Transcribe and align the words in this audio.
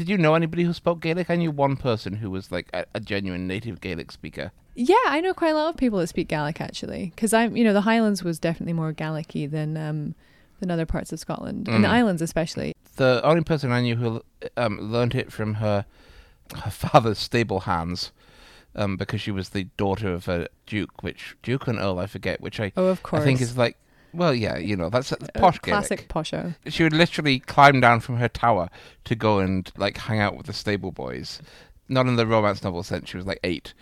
Did 0.00 0.08
you 0.08 0.16
know 0.16 0.34
anybody 0.34 0.62
who 0.64 0.72
spoke 0.72 1.00
Gaelic? 1.00 1.28
I 1.28 1.36
knew 1.36 1.50
one 1.50 1.76
person 1.76 2.14
who 2.14 2.30
was 2.30 2.50
like 2.50 2.70
a, 2.72 2.86
a 2.94 3.00
genuine 3.00 3.46
native 3.46 3.82
Gaelic 3.82 4.10
speaker. 4.10 4.50
Yeah, 4.74 4.96
I 5.04 5.20
know 5.20 5.34
quite 5.34 5.50
a 5.50 5.54
lot 5.54 5.68
of 5.68 5.76
people 5.76 5.98
that 5.98 6.06
speak 6.06 6.26
Gaelic 6.28 6.58
actually, 6.58 7.12
because 7.14 7.34
I'm, 7.34 7.54
you 7.54 7.62
know, 7.64 7.74
the 7.74 7.82
Highlands 7.82 8.24
was 8.24 8.38
definitely 8.38 8.72
more 8.72 8.92
Gaelic-y 8.92 9.44
than 9.44 9.76
um, 9.76 10.14
than 10.58 10.70
other 10.70 10.86
parts 10.86 11.12
of 11.12 11.20
Scotland, 11.20 11.68
and 11.68 11.84
the 11.84 11.88
Mm. 11.88 11.92
islands 11.92 12.22
especially. 12.22 12.72
The 12.96 13.20
only 13.22 13.42
person 13.44 13.72
I 13.72 13.82
knew 13.82 13.96
who 13.96 14.22
um, 14.56 14.80
learned 14.80 15.14
it 15.14 15.30
from 15.30 15.52
her 15.56 15.84
her 16.64 16.70
father's 16.84 17.18
stable 17.18 17.60
hands, 17.60 18.10
um, 18.74 18.96
because 18.96 19.20
she 19.20 19.30
was 19.30 19.50
the 19.50 19.64
daughter 19.76 20.10
of 20.10 20.28
a 20.28 20.48
duke, 20.64 21.02
which 21.02 21.36
duke 21.42 21.66
and 21.66 21.78
earl 21.78 21.98
I 21.98 22.06
forget, 22.06 22.40
which 22.40 22.58
I 22.58 22.72
Oh, 22.74 22.86
of 22.86 23.02
course. 23.02 23.20
I 23.20 23.24
think 23.26 23.42
is 23.42 23.58
like. 23.58 23.76
Well, 24.12 24.34
yeah, 24.34 24.58
you 24.58 24.76
know 24.76 24.90
that's 24.90 25.12
Uh, 25.12 25.16
posh 25.34 25.58
classic 25.58 26.08
Gaelic. 26.08 26.08
posho. 26.08 26.54
She 26.66 26.82
would 26.82 26.92
literally 26.92 27.38
climb 27.40 27.80
down 27.80 28.00
from 28.00 28.16
her 28.16 28.28
tower 28.28 28.68
to 29.04 29.14
go 29.14 29.38
and 29.38 29.70
like 29.76 29.96
hang 29.98 30.20
out 30.20 30.36
with 30.36 30.46
the 30.46 30.52
stable 30.52 30.90
boys. 30.92 31.40
Not 31.88 32.06
in 32.06 32.16
the 32.16 32.26
romance 32.26 32.62
novel 32.62 32.82
sense. 32.82 33.08
She 33.10 33.16
was 33.16 33.26
like 33.26 33.40
eight, 33.44 33.74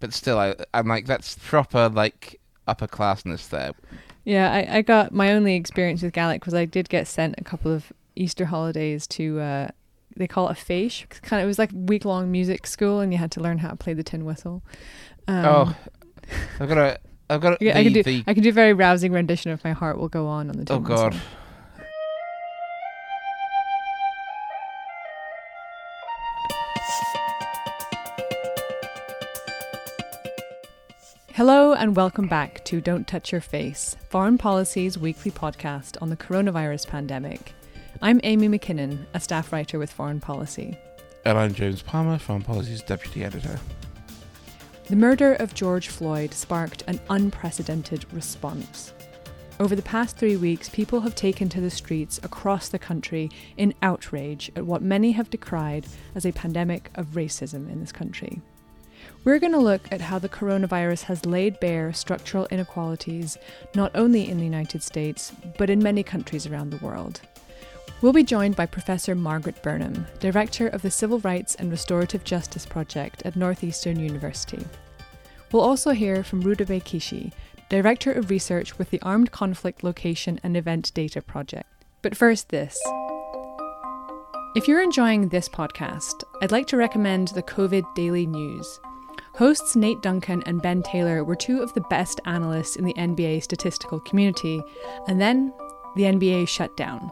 but 0.00 0.12
still, 0.12 0.38
I, 0.38 0.54
I'm 0.72 0.86
like 0.88 1.06
that's 1.06 1.36
proper 1.36 1.88
like 1.88 2.40
upper 2.66 2.86
classness 2.86 3.48
there. 3.48 3.72
Yeah, 4.24 4.50
I, 4.50 4.78
I 4.78 4.82
got 4.82 5.12
my 5.12 5.32
only 5.32 5.54
experience 5.54 6.02
with 6.02 6.12
Gaelic 6.14 6.44
was 6.46 6.54
I 6.54 6.64
did 6.64 6.88
get 6.88 7.06
sent 7.06 7.34
a 7.36 7.44
couple 7.44 7.70
of 7.72 7.92
Easter 8.16 8.46
holidays 8.46 9.06
to 9.08 9.40
uh, 9.40 9.68
they 10.16 10.26
call 10.26 10.48
it 10.48 10.52
a 10.52 10.54
feish. 10.54 11.06
Kind 11.22 11.40
of, 11.40 11.44
it 11.44 11.46
was 11.46 11.58
like 11.58 11.70
week 11.74 12.04
long 12.04 12.30
music 12.32 12.66
school, 12.66 13.00
and 13.00 13.12
you 13.12 13.18
had 13.18 13.30
to 13.32 13.40
learn 13.40 13.58
how 13.58 13.68
to 13.68 13.76
play 13.76 13.92
the 13.92 14.02
tin 14.02 14.24
whistle. 14.24 14.62
Um, 15.28 15.44
oh, 15.44 15.76
I've 16.60 16.68
got 16.68 16.78
a, 16.78 16.98
I've 17.30 17.40
got 17.40 17.58
the, 17.58 17.72
I 17.72 17.82
can 17.82 17.92
do 17.94 18.02
the 18.02 18.22
I 18.26 18.34
can 18.34 18.42
do 18.42 18.50
a 18.50 18.52
very 18.52 18.74
rousing 18.74 19.10
rendition 19.10 19.50
of 19.50 19.64
"My 19.64 19.72
Heart 19.72 19.98
Will 19.98 20.08
Go 20.08 20.26
On" 20.26 20.50
on 20.50 20.56
the 20.58 20.64
tin 20.66 20.76
oh 20.76 20.80
god. 20.80 21.18
Hello 31.32 31.72
and 31.72 31.96
welcome 31.96 32.28
back 32.28 32.62
to 32.66 32.80
Don't 32.80 33.08
Touch 33.08 33.32
Your 33.32 33.40
Face, 33.40 33.96
Foreign 34.10 34.36
Policy's 34.36 34.98
weekly 34.98 35.30
podcast 35.30 36.00
on 36.02 36.10
the 36.10 36.16
coronavirus 36.16 36.86
pandemic. 36.86 37.54
I'm 38.02 38.20
Amy 38.22 38.48
Mackinnon, 38.48 39.06
a 39.14 39.20
staff 39.20 39.50
writer 39.50 39.78
with 39.78 39.90
Foreign 39.90 40.20
Policy. 40.20 40.76
And 41.24 41.38
I'm 41.38 41.54
James 41.54 41.80
Palmer, 41.80 42.18
Foreign 42.18 42.42
Policy's 42.42 42.82
deputy 42.82 43.24
editor. 43.24 43.58
The 44.86 44.96
murder 44.96 45.32
of 45.32 45.54
George 45.54 45.88
Floyd 45.88 46.34
sparked 46.34 46.82
an 46.86 47.00
unprecedented 47.08 48.04
response. 48.12 48.92
Over 49.58 49.74
the 49.74 49.80
past 49.80 50.18
three 50.18 50.36
weeks, 50.36 50.68
people 50.68 51.00
have 51.00 51.14
taken 51.14 51.48
to 51.48 51.60
the 51.62 51.70
streets 51.70 52.20
across 52.22 52.68
the 52.68 52.78
country 52.78 53.30
in 53.56 53.72
outrage 53.80 54.52
at 54.54 54.66
what 54.66 54.82
many 54.82 55.12
have 55.12 55.30
decried 55.30 55.86
as 56.14 56.26
a 56.26 56.32
pandemic 56.32 56.90
of 56.96 57.14
racism 57.14 57.72
in 57.72 57.80
this 57.80 57.92
country. 57.92 58.42
We're 59.24 59.38
going 59.38 59.52
to 59.52 59.58
look 59.58 59.90
at 59.90 60.02
how 60.02 60.18
the 60.18 60.28
coronavirus 60.28 61.04
has 61.04 61.24
laid 61.24 61.60
bare 61.60 61.94
structural 61.94 62.46
inequalities, 62.50 63.38
not 63.74 63.90
only 63.94 64.28
in 64.28 64.36
the 64.36 64.44
United 64.44 64.82
States, 64.82 65.32
but 65.56 65.70
in 65.70 65.82
many 65.82 66.02
countries 66.02 66.46
around 66.46 66.68
the 66.68 66.84
world. 66.84 67.22
We'll 68.04 68.12
be 68.12 68.22
joined 68.22 68.54
by 68.54 68.66
Professor 68.66 69.14
Margaret 69.14 69.62
Burnham, 69.62 70.06
Director 70.20 70.68
of 70.68 70.82
the 70.82 70.90
Civil 70.90 71.20
Rights 71.20 71.54
and 71.54 71.70
Restorative 71.70 72.22
Justice 72.22 72.66
Project 72.66 73.22
at 73.24 73.34
Northeastern 73.34 73.98
University. 73.98 74.62
We'll 75.50 75.62
also 75.62 75.92
hear 75.92 76.22
from 76.22 76.42
Roudabeh 76.42 76.82
Kishi, 76.82 77.32
Director 77.70 78.12
of 78.12 78.28
Research 78.28 78.76
with 78.76 78.90
the 78.90 79.00
Armed 79.00 79.32
Conflict 79.32 79.82
Location 79.82 80.38
and 80.42 80.54
Event 80.54 80.92
Data 80.92 81.22
Project. 81.22 81.66
But 82.02 82.14
first, 82.14 82.50
this. 82.50 82.78
If 84.54 84.68
you're 84.68 84.82
enjoying 84.82 85.30
this 85.30 85.48
podcast, 85.48 86.24
I'd 86.42 86.52
like 86.52 86.66
to 86.66 86.76
recommend 86.76 87.28
the 87.28 87.42
COVID 87.42 87.94
Daily 87.94 88.26
News. 88.26 88.80
Hosts 89.34 89.76
Nate 89.76 90.02
Duncan 90.02 90.42
and 90.44 90.60
Ben 90.60 90.82
Taylor 90.82 91.24
were 91.24 91.36
two 91.36 91.62
of 91.62 91.72
the 91.72 91.80
best 91.88 92.20
analysts 92.26 92.76
in 92.76 92.84
the 92.84 92.92
NBA 92.98 93.42
statistical 93.42 93.98
community, 94.00 94.62
and 95.08 95.18
then 95.18 95.54
the 95.96 96.02
NBA 96.02 96.48
shut 96.48 96.76
down. 96.76 97.10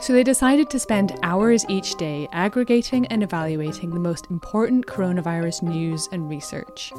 So 0.00 0.12
they 0.12 0.24
decided 0.24 0.68
to 0.70 0.78
spend 0.80 1.16
hours 1.22 1.64
each 1.68 1.94
day 1.94 2.26
aggregating 2.32 3.06
and 3.06 3.22
evaluating 3.22 3.90
the 3.90 4.00
most 4.00 4.26
important 4.30 4.86
coronavirus 4.86 5.62
news 5.62 6.08
and 6.10 6.28
research. 6.28 6.92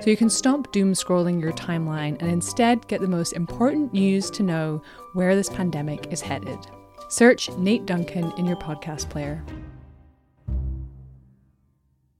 So 0.00 0.10
you 0.10 0.16
can 0.16 0.28
stop 0.30 0.72
doom 0.72 0.92
scrolling 0.94 1.40
your 1.40 1.52
timeline 1.52 2.20
and 2.20 2.30
instead 2.30 2.86
get 2.88 3.00
the 3.00 3.06
most 3.08 3.32
important 3.34 3.92
news 3.92 4.28
to 4.32 4.42
know 4.42 4.82
where 5.12 5.36
this 5.36 5.48
pandemic 5.48 6.12
is 6.12 6.20
headed. 6.20 6.58
Search 7.08 7.48
Nate 7.58 7.86
Duncan 7.86 8.32
in 8.36 8.44
your 8.44 8.56
podcast 8.56 9.08
player. 9.08 9.44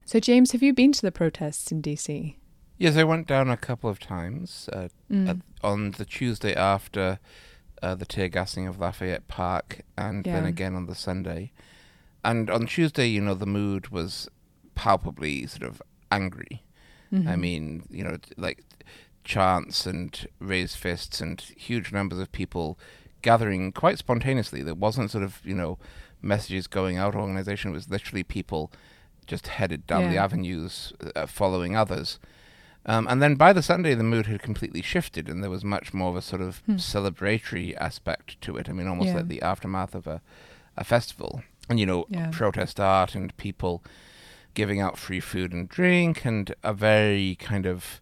So, 0.05 0.19
James, 0.19 0.53
have 0.53 0.63
you 0.63 0.73
been 0.73 0.91
to 0.93 1.01
the 1.01 1.11
protests 1.11 1.71
in 1.71 1.81
DC? 1.81 2.35
Yes, 2.77 2.95
I 2.95 3.03
went 3.03 3.27
down 3.27 3.49
a 3.49 3.57
couple 3.57 3.89
of 3.89 3.99
times 3.99 4.69
uh, 4.71 4.87
Mm. 5.11 5.27
at, 5.29 5.37
on 5.63 5.91
the 5.91 6.05
Tuesday 6.05 6.53
after 6.55 7.19
uh, 7.81 7.95
the 7.95 8.05
tear 8.05 8.29
gassing 8.29 8.67
of 8.67 8.79
Lafayette 8.79 9.27
Park, 9.27 9.81
and 9.97 10.23
then 10.23 10.45
again 10.45 10.75
on 10.75 10.85
the 10.87 10.95
Sunday. 10.95 11.51
And 12.23 12.49
on 12.49 12.67
Tuesday, 12.67 13.07
you 13.07 13.21
know, 13.21 13.33
the 13.35 13.45
mood 13.45 13.89
was 13.89 14.27
palpably 14.75 15.45
sort 15.47 15.63
of 15.63 15.81
angry. 16.11 16.63
I 17.11 17.15
Mhm. 17.15 17.39
mean, 17.39 17.83
you 17.89 18.03
know, 18.03 18.17
like 18.37 18.63
chants 19.23 19.85
and 19.85 20.27
raised 20.39 20.77
fists 20.77 21.21
and 21.21 21.41
huge 21.41 21.91
numbers 21.91 22.19
of 22.19 22.31
people 22.31 22.77
gathering 23.21 23.71
quite 23.71 23.97
spontaneously. 23.97 24.61
There 24.63 24.73
wasn't 24.75 25.11
sort 25.11 25.23
of, 25.23 25.39
you 25.43 25.55
know, 25.55 25.77
messages 26.21 26.67
going 26.67 26.97
out 26.97 27.15
organization. 27.15 27.71
It 27.71 27.73
was 27.73 27.89
literally 27.89 28.23
people 28.23 28.71
just 29.27 29.47
headed 29.47 29.85
down 29.87 30.03
the 30.09 30.17
avenues 30.17 30.93
uh, 31.15 31.25
following 31.25 31.75
others. 31.75 32.19
Um, 32.89 33.07
and 33.07 33.21
then 33.21 33.35
by 33.35 33.53
the 33.53 33.61
Sunday, 33.61 33.93
the 33.93 34.03
mood 34.03 34.25
had 34.25 34.41
completely 34.41 34.81
shifted, 34.81 35.29
and 35.29 35.43
there 35.43 35.49
was 35.51 35.63
much 35.63 35.93
more 35.93 36.09
of 36.09 36.15
a 36.15 36.21
sort 36.23 36.41
of 36.41 36.63
Hmm. 36.65 36.75
celebratory 36.77 37.75
aspect 37.77 38.41
to 38.41 38.57
it. 38.57 38.67
I 38.67 38.73
mean, 38.73 38.87
almost 38.87 39.09
Yeah. 39.09 39.17
like 39.17 39.27
the 39.27 39.41
aftermath 39.43 39.93
of 39.93 40.07
a, 40.07 40.21
a 40.75 40.83
festival. 40.83 41.43
And, 41.69 41.79
you 41.79 41.85
know, 41.85 42.05
Yeah. 42.09 42.29
protest 42.31 42.79
art 42.79 43.13
and 43.13 43.35
people 43.37 43.83
giving 44.55 44.79
out 44.81 44.97
free 44.97 45.19
food 45.19 45.53
and 45.53 45.69
drink, 45.69 46.25
and 46.25 46.53
a 46.63 46.73
very 46.73 47.35
kind 47.39 47.67
of 47.67 48.01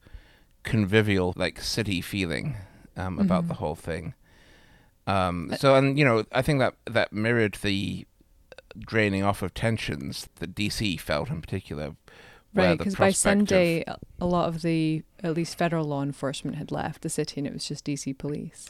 convivial, 0.63 1.33
like 1.35 1.61
city 1.61 1.99
feeling 2.01 2.55
um, 2.95 3.19
about 3.19 3.43
Mhm. 3.43 3.47
the 3.49 3.53
whole 3.55 3.75
thing. 3.75 4.13
Um, 5.05 5.53
so, 5.59 5.75
and 5.75 5.99
you 5.99 6.03
know, 6.05 6.23
I 6.31 6.41
think 6.41 6.59
that 6.59 6.75
that 6.85 7.11
mirrored 7.13 7.57
the 7.61 8.07
draining 8.79 9.23
off 9.23 9.41
of 9.41 9.53
tensions 9.53 10.27
that 10.39 10.55
DC 10.55 10.97
felt 10.97 11.29
in 11.29 11.41
particular. 11.41 11.95
Right, 12.63 12.77
because 12.77 12.95
by 12.95 13.09
of- 13.09 13.15
Sunday, 13.15 13.83
a- 14.19 14.25
lot 14.25 14.47
of 14.49 14.61
the 14.61 15.03
at 15.23 15.33
least 15.33 15.57
federal 15.57 15.85
law 15.85 16.03
enforcement 16.03 16.57
had 16.57 16.71
left 16.71 17.01
the 17.01 17.09
city, 17.09 17.39
and 17.39 17.47
it 17.47 17.53
was 17.53 17.67
just 17.67 17.85
DC 17.85 18.13
police. 18.17 18.69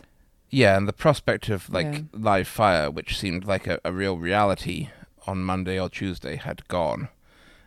Yeah, 0.50 0.78
and 0.78 0.88
the 0.88 0.94
prospect 0.94 1.50
of 1.50 1.70
like 1.70 1.86
Yeah. 1.94 2.02
live 2.14 2.48
fire, 2.48 2.90
which 2.92 3.18
seemed 3.18 3.46
like 3.46 3.68
a, 3.68 3.80
a 3.84 3.92
real 3.92 4.18
reality 4.18 4.90
on 5.26 5.44
Monday 5.44 5.80
or 5.80 5.90
Tuesday, 5.90 6.38
had 6.38 6.68
gone. 6.68 7.10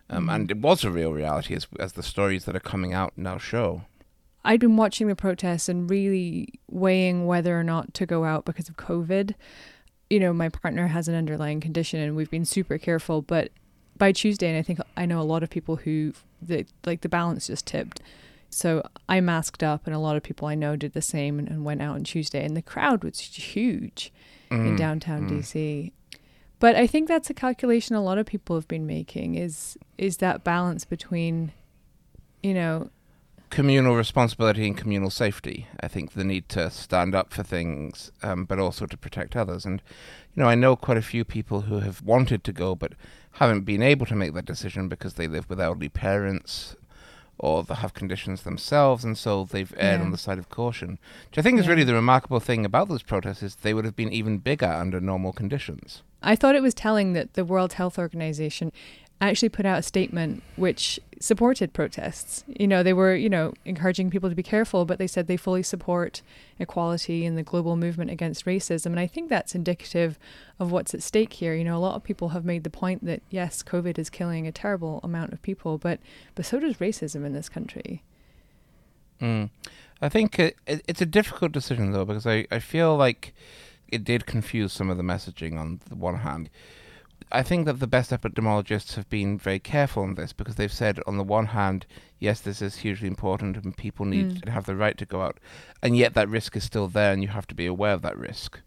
Um, 0.08 0.26
Mhm. 0.26 0.34
And 0.34 0.50
it 0.50 0.56
was 0.58 0.82
a 0.84 0.90
real 0.90 1.12
reality, 1.12 1.54
as 1.54 1.66
as 1.78 1.92
the 1.92 2.02
stories 2.02 2.44
that 2.46 2.56
are 2.56 2.60
coming 2.60 2.92
out 2.94 3.12
now 3.16 3.38
show. 3.38 3.82
I'd 4.44 4.60
been 4.60 4.76
watching 4.78 5.06
the 5.08 5.14
protests 5.14 5.68
and 5.68 5.90
really 5.90 6.48
weighing 6.70 7.26
whether 7.26 7.58
or 7.60 7.62
not 7.62 7.92
to 7.94 8.06
go 8.06 8.24
out 8.24 8.46
because 8.46 8.68
of 8.70 8.76
COVID. 8.78 9.34
You 10.08 10.18
know, 10.18 10.32
my 10.32 10.48
partner 10.48 10.86
has 10.88 11.06
an 11.08 11.14
underlying 11.14 11.60
condition, 11.60 12.00
and 12.00 12.16
we've 12.16 12.30
been 12.30 12.46
super 12.46 12.78
careful. 12.78 13.20
But 13.20 13.50
by 14.00 14.10
Tuesday, 14.10 14.48
and 14.48 14.58
I 14.58 14.62
think 14.62 14.80
I 14.96 15.06
know 15.06 15.20
a 15.20 15.22
lot 15.22 15.44
of 15.44 15.50
people 15.50 15.76
who 15.76 16.12
the 16.42 16.66
like 16.84 17.02
the 17.02 17.08
balance 17.08 17.46
just 17.46 17.66
tipped. 17.66 18.00
So 18.48 18.82
I 19.08 19.20
masked 19.20 19.62
up, 19.62 19.86
and 19.86 19.94
a 19.94 20.00
lot 20.00 20.16
of 20.16 20.24
people 20.24 20.48
I 20.48 20.56
know 20.56 20.74
did 20.74 20.94
the 20.94 21.02
same 21.02 21.38
and, 21.38 21.46
and 21.46 21.64
went 21.64 21.80
out 21.80 21.94
on 21.94 22.02
Tuesday, 22.02 22.44
and 22.44 22.56
the 22.56 22.62
crowd 22.62 23.04
was 23.04 23.20
huge 23.20 24.12
in 24.50 24.74
Mm, 24.74 24.76
downtown 24.76 25.28
mm. 25.28 25.38
DC. 25.38 25.92
But 26.58 26.74
I 26.74 26.88
think 26.88 27.06
that's 27.06 27.30
a 27.30 27.34
calculation 27.34 27.94
a 27.94 28.02
lot 28.02 28.18
of 28.18 28.26
people 28.26 28.56
have 28.56 28.66
been 28.66 28.86
making 28.86 29.36
is 29.36 29.78
is 29.96 30.16
that 30.16 30.42
balance 30.42 30.84
between, 30.84 31.52
you 32.42 32.54
know, 32.54 32.90
communal 33.50 33.96
responsibility 33.96 34.66
and 34.66 34.76
communal 34.76 35.10
safety. 35.10 35.66
I 35.80 35.88
think 35.88 36.12
the 36.12 36.24
need 36.24 36.48
to 36.50 36.70
stand 36.70 37.14
up 37.14 37.32
for 37.32 37.42
things, 37.42 38.10
um, 38.22 38.44
but 38.44 38.58
also 38.58 38.86
to 38.86 38.96
protect 38.96 39.36
others. 39.36 39.64
And 39.66 39.82
you 40.34 40.42
know, 40.42 40.48
I 40.48 40.54
know 40.54 40.76
quite 40.76 40.96
a 40.96 41.02
few 41.02 41.24
people 41.24 41.62
who 41.62 41.80
have 41.80 42.02
wanted 42.02 42.44
to 42.44 42.52
go 42.52 42.74
but 42.74 42.92
haven't 43.32 43.62
been 43.62 43.82
able 43.82 44.06
to 44.06 44.14
make 44.16 44.34
that 44.34 44.44
decision 44.46 44.88
because 44.88 45.14
they 45.14 45.26
live 45.26 45.48
with 45.50 45.60
elderly 45.60 45.88
parents 45.88 46.76
or 47.42 47.62
they 47.62 47.74
have 47.74 47.94
conditions 47.94 48.42
themselves, 48.42 49.02
and 49.02 49.16
so 49.16 49.44
they've 49.44 49.72
erred 49.78 50.00
Yeah. 50.00 50.04
on 50.04 50.10
the 50.12 50.18
side 50.18 50.38
of 50.38 50.50
caution. 50.50 50.98
Which 51.30 51.38
I 51.38 51.42
think 51.42 51.58
is 51.58 51.66
really 51.66 51.84
the 51.84 51.94
remarkable 51.94 52.38
thing 52.38 52.66
about 52.66 52.88
those 52.90 53.02
protests 53.02 53.42
is 53.42 53.54
they 53.56 53.72
would 53.72 53.86
have 53.86 53.96
been 53.96 54.12
even 54.12 54.36
bigger 54.38 54.66
under 54.66 55.00
normal 55.00 55.32
conditions. 55.32 56.02
I 56.22 56.36
thought 56.36 56.54
it 56.54 56.60
was 56.62 56.74
telling 56.74 57.14
that 57.14 57.32
the 57.32 57.44
World 57.46 57.72
Health 57.72 57.98
Organization 57.98 58.72
actually 59.28 59.50
put 59.50 59.66
out 59.66 59.78
a 59.78 59.82
statement 59.82 60.42
which 60.56 60.98
supported 61.20 61.74
protests. 61.74 62.42
You 62.46 62.66
know, 62.66 62.82
they 62.82 62.94
were, 62.94 63.14
you 63.14 63.28
know, 63.28 63.52
encouraging 63.66 64.10
people 64.10 64.30
to 64.30 64.34
be 64.34 64.42
careful, 64.42 64.86
but 64.86 64.98
they 64.98 65.06
said 65.06 65.26
they 65.26 65.36
fully 65.36 65.62
support 65.62 66.22
equality 66.58 67.26
and 67.26 67.36
the 67.36 67.42
global 67.42 67.76
movement 67.76 68.10
against 68.10 68.46
racism. 68.46 68.86
And 68.86 69.00
I 69.00 69.06
think 69.06 69.28
that's 69.28 69.54
indicative 69.54 70.18
of 70.58 70.72
what's 70.72 70.94
at 70.94 71.02
stake 71.02 71.34
here. 71.34 71.54
You 71.54 71.64
know, 71.64 71.76
a 71.76 71.78
lot 71.78 71.96
of 71.96 72.02
people 72.02 72.30
have 72.30 72.44
made 72.44 72.64
the 72.64 72.70
point 72.70 73.04
that 73.04 73.20
yes, 73.28 73.62
COVID 73.62 73.98
is 73.98 74.08
killing 74.08 74.46
a 74.46 74.52
terrible 74.52 75.00
amount 75.02 75.34
of 75.34 75.42
people, 75.42 75.76
but 75.76 76.00
but 76.34 76.46
so 76.46 76.58
does 76.58 76.76
racism 76.76 77.26
in 77.26 77.34
this 77.34 77.50
country. 77.50 78.02
Mm. 79.20 79.50
I 80.00 80.08
think 80.08 80.38
it, 80.38 80.56
it, 80.66 80.82
it's 80.88 81.02
a 81.02 81.06
difficult 81.06 81.52
decision 81.52 81.92
though 81.92 82.06
because 82.06 82.26
I, 82.26 82.46
I 82.50 82.58
feel 82.58 82.96
like 82.96 83.34
it 83.88 84.04
did 84.04 84.24
confuse 84.24 84.72
some 84.72 84.88
of 84.88 84.96
the 84.96 85.02
messaging 85.02 85.58
on 85.58 85.80
the 85.88 85.94
one 85.96 86.16
hand 86.16 86.48
I 87.32 87.42
think 87.42 87.66
that 87.66 87.80
the 87.80 87.86
best 87.86 88.10
epidemiologists 88.10 88.94
have 88.94 89.08
been 89.08 89.38
very 89.38 89.58
careful 89.58 90.02
on 90.02 90.14
this 90.14 90.32
because 90.32 90.56
they've 90.56 90.72
said, 90.72 91.00
on 91.06 91.16
the 91.16 91.24
one 91.24 91.46
hand, 91.46 91.86
yes, 92.18 92.40
this 92.40 92.60
is 92.60 92.78
hugely 92.78 93.08
important 93.08 93.56
and 93.56 93.76
people 93.76 94.06
need 94.06 94.30
mm. 94.30 94.42
to 94.42 94.50
have 94.50 94.66
the 94.66 94.76
right 94.76 94.98
to 94.98 95.06
go 95.06 95.22
out, 95.22 95.38
and 95.82 95.96
yet 95.96 96.14
that 96.14 96.28
risk 96.28 96.56
is 96.56 96.64
still 96.64 96.88
there 96.88 97.12
and 97.12 97.22
you 97.22 97.28
have 97.28 97.46
to 97.46 97.54
be 97.54 97.66
aware 97.66 97.92
of 97.92 98.02
that 98.02 98.18
risk. 98.18 98.60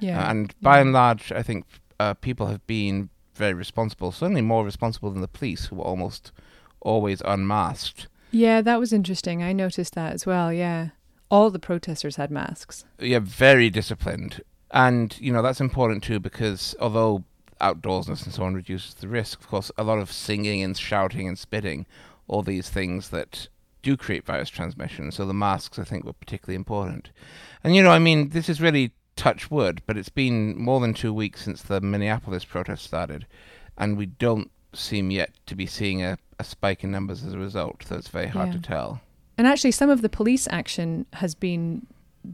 Yeah. 0.00 0.20
Uh, 0.20 0.30
and 0.30 0.54
by 0.60 0.76
yeah. 0.76 0.82
and 0.82 0.92
large, 0.92 1.32
I 1.32 1.42
think 1.42 1.64
uh, 2.00 2.14
people 2.14 2.46
have 2.46 2.66
been 2.66 3.10
very 3.34 3.54
responsible, 3.54 4.12
certainly 4.12 4.42
more 4.42 4.64
responsible 4.64 5.10
than 5.10 5.20
the 5.20 5.28
police, 5.28 5.66
who 5.66 5.76
were 5.76 5.84
almost 5.84 6.32
always 6.80 7.22
unmasked. 7.24 8.08
Yeah, 8.30 8.60
that 8.60 8.78
was 8.78 8.92
interesting. 8.92 9.42
I 9.42 9.52
noticed 9.52 9.94
that 9.94 10.12
as 10.12 10.26
well. 10.26 10.52
Yeah. 10.52 10.88
All 11.30 11.50
the 11.50 11.58
protesters 11.58 12.16
had 12.16 12.30
masks. 12.30 12.84
Yeah, 12.98 13.20
very 13.20 13.70
disciplined. 13.70 14.42
And, 14.70 15.16
you 15.18 15.32
know, 15.32 15.42
that's 15.42 15.60
important 15.60 16.02
too 16.04 16.20
because 16.20 16.74
although 16.80 17.24
outdoorsness 17.60 18.24
and 18.24 18.32
so 18.32 18.42
on 18.44 18.54
reduces 18.54 18.94
the 18.94 19.08
risk. 19.08 19.40
Of 19.40 19.48
course, 19.48 19.70
a 19.76 19.84
lot 19.84 19.98
of 19.98 20.12
singing 20.12 20.62
and 20.62 20.76
shouting 20.76 21.28
and 21.28 21.38
spitting, 21.38 21.86
all 22.26 22.42
these 22.42 22.68
things 22.68 23.10
that 23.10 23.48
do 23.82 23.96
create 23.96 24.24
virus 24.24 24.50
transmission. 24.50 25.12
So 25.12 25.24
the 25.24 25.34
masks, 25.34 25.78
I 25.78 25.84
think, 25.84 26.04
were 26.04 26.12
particularly 26.12 26.56
important. 26.56 27.10
And 27.62 27.74
you 27.74 27.82
know, 27.82 27.90
I 27.90 27.98
mean, 27.98 28.30
this 28.30 28.48
is 28.48 28.60
really 28.60 28.92
touch 29.16 29.50
wood, 29.50 29.82
but 29.86 29.96
it's 29.96 30.08
been 30.08 30.56
more 30.58 30.80
than 30.80 30.94
two 30.94 31.12
weeks 31.12 31.42
since 31.42 31.62
the 31.62 31.80
Minneapolis 31.80 32.44
protest 32.44 32.84
started, 32.84 33.26
and 33.76 33.96
we 33.96 34.06
don't 34.06 34.50
seem 34.72 35.10
yet 35.10 35.30
to 35.46 35.54
be 35.54 35.66
seeing 35.66 36.02
a, 36.02 36.18
a 36.38 36.44
spike 36.44 36.84
in 36.84 36.90
numbers 36.90 37.24
as 37.24 37.34
a 37.34 37.38
result. 37.38 37.84
So 37.86 37.96
it's 37.96 38.08
very 38.08 38.28
hard 38.28 38.48
yeah. 38.48 38.54
to 38.54 38.60
tell. 38.60 39.00
And 39.36 39.46
actually, 39.46 39.72
some 39.72 39.90
of 39.90 40.02
the 40.02 40.08
police 40.08 40.48
action 40.50 41.06
has 41.14 41.34
been 41.34 41.86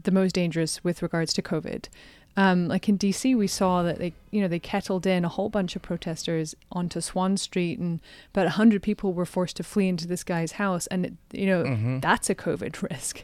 the 0.03 0.11
most 0.11 0.33
dangerous 0.33 0.83
with 0.83 1.01
regards 1.01 1.33
to 1.33 1.41
COVID. 1.41 1.87
Um, 2.37 2.67
like 2.67 2.89
in 2.89 2.97
DC, 2.97 3.35
we 3.37 3.47
saw 3.47 3.81
that 3.83 3.97
they, 3.97 4.13
you 4.31 4.41
know, 4.41 4.47
they 4.47 4.59
kettled 4.59 5.05
in 5.05 5.23
a 5.23 5.29
whole 5.29 5.49
bunch 5.49 5.75
of 5.75 5.81
protesters 5.81 6.53
onto 6.71 6.99
Swann 6.99 7.37
Street, 7.37 7.79
and 7.79 8.01
about 8.33 8.49
hundred 8.49 8.83
people 8.83 9.13
were 9.13 9.25
forced 9.25 9.55
to 9.57 9.63
flee 9.63 9.87
into 9.87 10.05
this 10.05 10.23
guy's 10.23 10.53
house, 10.53 10.87
and 10.87 11.05
it, 11.05 11.13
you 11.31 11.45
know, 11.45 11.63
mm-hmm. 11.63 11.99
that's 12.01 12.29
a 12.29 12.35
COVID 12.35 12.81
risk. 12.89 13.23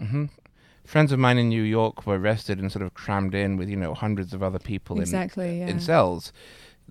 Mm-hmm. 0.00 0.26
Friends 0.84 1.12
of 1.12 1.20
mine 1.20 1.38
in 1.38 1.48
New 1.48 1.62
York 1.62 2.06
were 2.06 2.18
arrested 2.18 2.58
and 2.58 2.72
sort 2.72 2.84
of 2.84 2.94
crammed 2.94 3.34
in 3.34 3.56
with, 3.56 3.68
you 3.68 3.76
know, 3.76 3.94
hundreds 3.94 4.34
of 4.34 4.42
other 4.42 4.58
people 4.58 5.00
exactly, 5.00 5.50
in 5.50 5.58
yeah. 5.58 5.66
in 5.68 5.80
cells. 5.80 6.32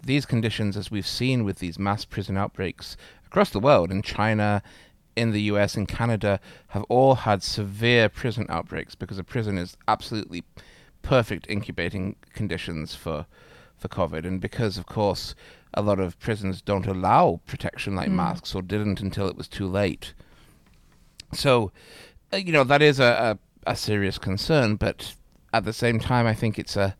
These 0.01 0.25
conditions, 0.25 0.77
as 0.77 0.89
we've 0.89 1.07
seen 1.07 1.44
with 1.44 1.59
these 1.59 1.77
mass 1.77 2.06
prison 2.06 2.38
outbreaks 2.38 2.95
across 3.25 3.50
the 3.50 3.59
world, 3.59 3.91
in 3.91 4.01
China, 4.01 4.63
in 5.17 5.31
the 5.31 5.41
US, 5.41 5.75
in 5.75 5.85
Canada, 5.85 6.39
have 6.67 6.83
all 6.83 7.15
had 7.15 7.44
severe 7.44 8.07
prison 8.07 8.45
outbreaks 8.47 8.95
because 8.95 9.17
a 9.17 9.23
prison 9.25 9.57
is 9.57 9.75
absolutely 9.89 10.45
perfect 11.01 11.46
incubating 11.50 12.16
conditions 12.34 12.96
for 12.96 13.25
for 13.78 13.88
COVID, 13.88 14.25
and 14.25 14.42
because 14.42 14.78
of 14.78 14.86
course 14.86 15.36
a 15.74 15.81
lot 15.81 16.00
of 16.00 16.19
prisons 16.19 16.62
don't 16.62 16.88
allow 16.88 17.40
protection 17.46 17.96
like 17.96 18.10
mm. 18.10 18.13
masks 18.16 18.56
or 18.56 18.62
didn't 18.62 19.01
until 19.01 19.28
it 19.28 19.38
was 19.38 19.48
too 19.48 19.68
late. 19.68 20.13
So, 21.31 21.72
uh, 22.34 22.38
you 22.38 22.51
know 22.51 22.63
that 22.63 22.81
is 22.81 23.00
a, 23.00 23.38
a, 23.66 23.72
a 23.72 23.75
serious 23.75 24.18
concern, 24.18 24.75
but 24.75 25.13
at 25.54 25.66
the 25.66 25.74
same 25.74 26.00
time, 26.00 26.25
I 26.25 26.34
think 26.34 26.57
it's 26.57 26.75
a 26.75 26.96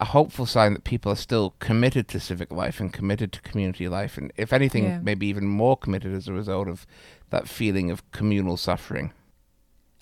a 0.00 0.04
hopeful 0.06 0.46
sign 0.46 0.74
that 0.74 0.84
people 0.84 1.10
are 1.10 1.16
still 1.16 1.54
committed 1.58 2.06
to 2.06 2.20
civic 2.20 2.52
life 2.52 2.78
and 2.78 2.92
committed 2.92 3.32
to 3.32 3.42
community 3.42 3.88
life, 3.88 4.16
and 4.16 4.32
if 4.36 4.52
anything, 4.52 4.84
yeah. 4.84 5.00
maybe 5.02 5.26
even 5.26 5.46
more 5.46 5.76
committed 5.76 6.14
as 6.14 6.28
a 6.28 6.32
result 6.32 6.68
of 6.68 6.86
that 7.30 7.48
feeling 7.48 7.90
of 7.90 8.08
communal 8.12 8.56
suffering. 8.56 9.12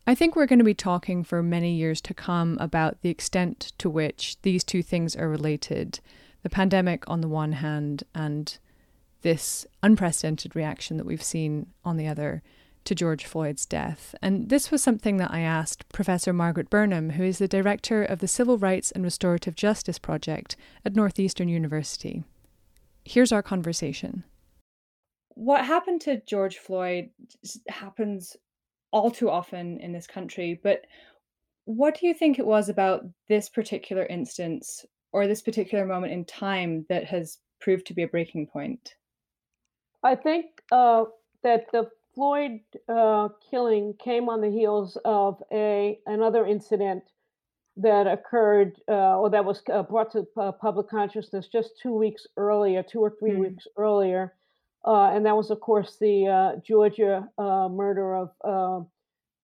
I 0.06 0.14
think 0.14 0.36
we're 0.36 0.46
going 0.46 0.60
to 0.60 0.64
be 0.64 0.74
talking 0.74 1.24
for 1.24 1.42
many 1.42 1.74
years 1.74 2.00
to 2.02 2.14
come 2.14 2.56
about 2.60 3.02
the 3.02 3.10
extent 3.10 3.72
to 3.78 3.90
which 3.90 4.36
these 4.42 4.62
two 4.62 4.82
things 4.82 5.16
are 5.16 5.28
related 5.28 6.00
the 6.46 6.50
pandemic 6.50 7.02
on 7.08 7.22
the 7.22 7.28
one 7.28 7.50
hand, 7.50 8.04
and 8.14 8.56
this 9.22 9.66
unprecedented 9.82 10.54
reaction 10.54 10.96
that 10.96 11.04
we've 11.04 11.20
seen 11.20 11.66
on 11.84 11.96
the 11.96 12.06
other 12.06 12.40
to 12.84 12.94
George 12.94 13.24
Floyd's 13.24 13.66
death. 13.66 14.14
And 14.22 14.48
this 14.48 14.70
was 14.70 14.80
something 14.80 15.16
that 15.16 15.32
I 15.32 15.40
asked 15.40 15.88
Professor 15.88 16.32
Margaret 16.32 16.70
Burnham, 16.70 17.10
who 17.10 17.24
is 17.24 17.38
the 17.38 17.48
director 17.48 18.04
of 18.04 18.20
the 18.20 18.28
Civil 18.28 18.58
Rights 18.58 18.92
and 18.92 19.02
Restorative 19.02 19.56
Justice 19.56 19.98
Project 19.98 20.54
at 20.84 20.94
Northeastern 20.94 21.48
University. 21.48 22.22
Here's 23.04 23.32
our 23.32 23.42
conversation. 23.42 24.22
What 25.30 25.64
happened 25.64 26.00
to 26.02 26.22
George 26.28 26.58
Floyd 26.58 27.10
happens 27.68 28.36
all 28.96 29.10
too 29.10 29.28
often 29.28 29.78
in 29.80 29.92
this 29.92 30.06
country. 30.06 30.58
But 30.62 30.86
what 31.66 32.00
do 32.00 32.06
you 32.06 32.14
think 32.14 32.38
it 32.38 32.46
was 32.46 32.70
about 32.70 33.04
this 33.28 33.50
particular 33.50 34.06
instance 34.06 34.86
or 35.12 35.26
this 35.26 35.42
particular 35.42 35.84
moment 35.84 36.14
in 36.14 36.24
time 36.24 36.86
that 36.88 37.04
has 37.04 37.38
proved 37.60 37.86
to 37.88 37.94
be 37.94 38.04
a 38.04 38.08
breaking 38.08 38.46
point? 38.46 38.94
I 40.02 40.14
think 40.14 40.46
uh, 40.72 41.04
that 41.42 41.66
the 41.72 41.90
Floyd 42.14 42.60
uh, 42.88 43.28
killing 43.50 43.92
came 44.02 44.30
on 44.30 44.40
the 44.40 44.50
heels 44.50 44.96
of 45.04 45.42
a 45.52 45.98
another 46.06 46.46
incident 46.46 47.02
that 47.76 48.06
occurred 48.06 48.80
uh, 48.88 49.18
or 49.18 49.28
that 49.28 49.44
was 49.44 49.60
uh, 49.70 49.82
brought 49.82 50.12
to 50.12 50.24
public 50.58 50.88
consciousness 50.88 51.48
just 51.48 51.72
two 51.82 51.92
weeks 51.92 52.26
earlier, 52.38 52.82
two 52.82 53.00
or 53.00 53.12
three 53.18 53.32
mm. 53.32 53.40
weeks 53.40 53.66
earlier, 53.76 54.32
uh, 54.84 55.10
and 55.12 55.26
that 55.26 55.36
was, 55.36 55.50
of 55.50 55.60
course, 55.60 55.96
the 56.00 56.26
uh, 56.28 56.60
Georgia 56.64 57.28
uh, 57.38 57.68
murder 57.68 58.14
of 58.14 58.30
um, 58.44 58.86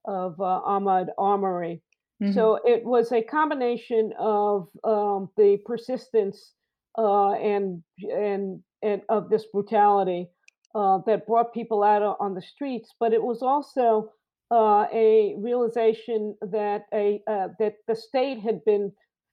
of 0.04 0.40
uh, 0.40 0.60
Ahmaud 0.66 1.08
Arbery. 1.18 1.80
Mm-hmm. 2.22 2.32
So 2.32 2.60
it 2.64 2.84
was 2.84 3.10
a 3.12 3.22
combination 3.22 4.12
of 4.18 4.68
um, 4.84 5.28
the 5.36 5.58
persistence 5.66 6.52
uh, 6.96 7.32
and 7.32 7.82
and 8.00 8.60
and 8.82 9.02
of 9.08 9.30
this 9.30 9.46
brutality 9.52 10.28
uh, 10.74 10.98
that 11.06 11.26
brought 11.26 11.52
people 11.52 11.82
out 11.82 12.16
on 12.20 12.34
the 12.34 12.42
streets, 12.42 12.94
but 13.00 13.12
it 13.12 13.22
was 13.22 13.42
also 13.42 14.10
a 14.52 15.34
realization 15.38 16.36
that 16.42 16.84
a 16.92 17.20
that 17.26 17.76
the 17.88 17.96
state 17.96 18.38
had 18.40 18.64
been 18.64 18.92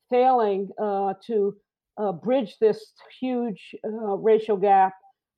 failing 0.10 0.69
to 1.28 1.56
bridge 2.24 2.56
this 2.60 2.94
huge 3.19 3.75
racial 3.84 4.57
gap 4.57 4.94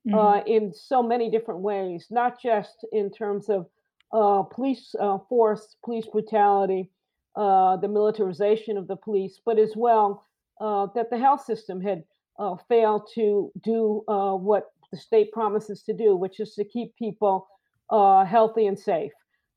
mm-hmm. 0.06 0.18
uh, 0.18 0.42
in 0.44 0.72
so 0.72 1.02
many 1.02 1.30
different 1.30 1.60
ways, 1.60 2.06
not 2.10 2.40
just 2.40 2.84
in 2.92 3.10
terms 3.10 3.48
of 3.48 3.66
uh, 4.12 4.42
police 4.42 4.94
uh, 5.00 5.18
force, 5.28 5.76
police 5.84 6.06
brutality, 6.06 6.90
uh, 7.36 7.76
the 7.78 7.88
militarization 7.88 8.76
of 8.76 8.86
the 8.86 8.96
police, 8.96 9.40
but 9.44 9.58
as 9.58 9.72
well 9.74 10.26
uh, 10.60 10.86
that 10.94 11.08
the 11.10 11.18
health 11.18 11.44
system 11.44 11.80
had 11.80 12.04
uh, 12.38 12.56
failed 12.68 13.08
to 13.14 13.50
do 13.62 14.02
what 14.06 14.72
the 14.90 14.98
state 14.98 15.32
promises 15.32 15.82
to 15.82 15.94
do, 15.94 16.14
which 16.14 16.40
is 16.40 16.54
to 16.54 16.64
keep 16.64 16.94
people 16.96 17.46
healthy 17.90 18.66
and 18.66 18.78
safe. 18.78 19.12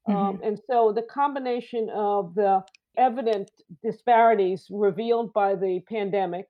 Um, 0.08 0.16
mm-hmm. 0.16 0.26
Um, 0.26 0.40
and 0.44 0.60
so 0.68 0.92
the 0.94 1.02
combination 1.02 1.90
of 1.90 2.36
the 2.36 2.64
evident 2.98 3.52
disparities 3.84 4.68
revealed 4.70 5.34
by 5.34 5.56
the 5.56 5.82
pandemic 5.90 6.48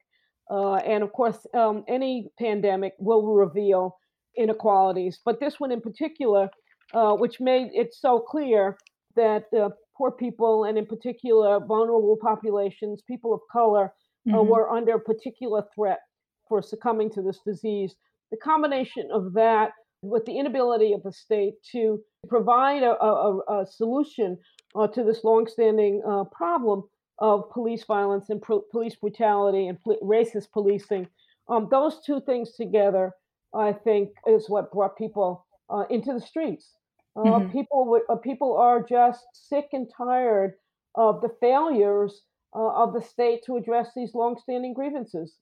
uh, 0.49 0.75
and 0.75 1.03
of 1.03 1.11
course, 1.11 1.45
um, 1.53 1.83
any 1.87 2.29
pandemic 2.39 2.93
will 2.99 3.23
reveal 3.23 3.97
inequalities, 4.37 5.19
but 5.25 5.39
this 5.39 5.59
one 5.59 5.71
in 5.71 5.81
particular, 5.81 6.49
uh, 6.93 7.13
which 7.13 7.39
made 7.39 7.69
it 7.73 7.93
so 7.93 8.19
clear 8.19 8.77
that 9.15 9.45
uh, 9.57 9.69
poor 9.97 10.11
people, 10.11 10.65
and 10.65 10.77
in 10.77 10.85
particular 10.85 11.59
vulnerable 11.59 12.17
populations, 12.21 13.01
people 13.07 13.33
of 13.33 13.39
color, 13.51 13.85
uh, 14.27 14.33
mm-hmm. 14.33 14.49
were 14.49 14.69
under 14.69 14.99
particular 14.99 15.63
threat 15.73 15.99
for 16.47 16.61
succumbing 16.61 17.09
to 17.11 17.21
this 17.21 17.39
disease. 17.45 17.95
The 18.31 18.37
combination 18.37 19.09
of 19.11 19.33
that 19.33 19.71
with 20.01 20.25
the 20.25 20.37
inability 20.37 20.93
of 20.93 21.01
the 21.03 21.11
state 21.11 21.55
to 21.71 21.99
provide 22.27 22.83
a, 22.83 23.01
a, 23.01 23.39
a 23.61 23.65
solution 23.65 24.37
uh, 24.75 24.87
to 24.87 25.03
this 25.03 25.23
longstanding 25.23 26.01
uh, 26.07 26.23
problem 26.25 26.83
of 27.19 27.49
police 27.51 27.83
violence 27.85 28.29
and 28.29 28.41
pro- 28.41 28.63
police 28.71 28.95
brutality 28.95 29.67
and 29.67 29.81
pl- 29.83 29.99
racist 30.03 30.51
policing. 30.51 31.07
Um, 31.47 31.67
those 31.69 32.01
two 32.05 32.19
things 32.21 32.53
together, 32.53 33.13
I 33.53 33.71
think, 33.73 34.09
is 34.27 34.49
what 34.49 34.71
brought 34.71 34.97
people 34.97 35.45
uh, 35.69 35.85
into 35.89 36.13
the 36.13 36.21
streets. 36.21 36.73
Uh, 37.15 37.21
mm-hmm. 37.21 37.51
People, 37.51 37.85
w- 37.85 38.03
uh, 38.09 38.15
people 38.17 38.57
are 38.57 38.83
just 38.83 39.25
sick 39.33 39.67
and 39.73 39.89
tired 39.95 40.53
of 40.95 41.21
the 41.21 41.33
failures 41.39 42.23
uh, 42.55 42.71
of 42.83 42.93
the 42.93 43.01
state 43.01 43.43
to 43.45 43.57
address 43.57 43.89
these 43.95 44.13
longstanding 44.15 44.73
grievances. 44.73 45.37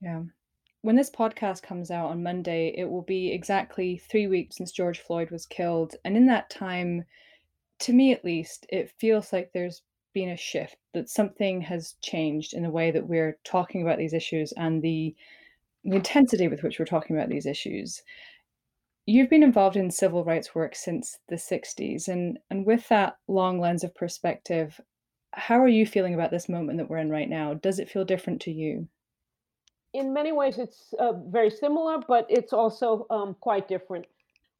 Yeah. 0.00 0.22
when 0.82 0.94
this 0.96 1.10
podcast 1.10 1.62
comes 1.62 1.90
out 1.90 2.10
on 2.10 2.22
Monday, 2.22 2.72
it 2.76 2.88
will 2.88 3.02
be 3.02 3.32
exactly 3.32 3.98
three 3.98 4.26
weeks 4.28 4.56
since 4.56 4.70
George 4.70 5.00
Floyd 5.00 5.30
was 5.30 5.44
killed. 5.46 5.96
And 6.04 6.16
in 6.16 6.26
that 6.26 6.48
time, 6.48 7.04
to 7.80 7.92
me 7.92 8.12
at 8.12 8.24
least, 8.24 8.66
it 8.68 8.92
feels 9.00 9.32
like 9.32 9.50
there's 9.52 9.82
been 10.16 10.30
a 10.30 10.36
shift, 10.36 10.78
that 10.94 11.10
something 11.10 11.60
has 11.60 11.96
changed 12.00 12.54
in 12.54 12.62
the 12.62 12.70
way 12.70 12.90
that 12.90 13.06
we're 13.06 13.36
talking 13.44 13.82
about 13.82 13.98
these 13.98 14.14
issues 14.14 14.50
and 14.52 14.80
the, 14.80 15.14
the 15.84 15.94
intensity 15.94 16.48
with 16.48 16.62
which 16.62 16.78
we're 16.78 16.86
talking 16.86 17.14
about 17.14 17.28
these 17.28 17.44
issues. 17.44 18.00
You've 19.04 19.28
been 19.28 19.42
involved 19.42 19.76
in 19.76 19.90
civil 19.90 20.24
rights 20.24 20.54
work 20.54 20.74
since 20.74 21.18
the 21.28 21.36
60s, 21.36 22.08
and, 22.08 22.38
and 22.48 22.64
with 22.64 22.88
that 22.88 23.18
long 23.28 23.60
lens 23.60 23.84
of 23.84 23.94
perspective, 23.94 24.80
how 25.32 25.60
are 25.60 25.68
you 25.68 25.84
feeling 25.84 26.14
about 26.14 26.30
this 26.30 26.48
moment 26.48 26.78
that 26.78 26.88
we're 26.88 26.96
in 26.96 27.10
right 27.10 27.28
now? 27.28 27.52
Does 27.52 27.78
it 27.78 27.90
feel 27.90 28.06
different 28.06 28.40
to 28.40 28.50
you? 28.50 28.88
In 29.92 30.14
many 30.14 30.32
ways, 30.32 30.56
it's 30.56 30.94
uh, 30.98 31.12
very 31.26 31.50
similar, 31.50 31.98
but 32.08 32.24
it's 32.30 32.54
also 32.54 33.06
um, 33.10 33.36
quite 33.42 33.68
different. 33.68 34.06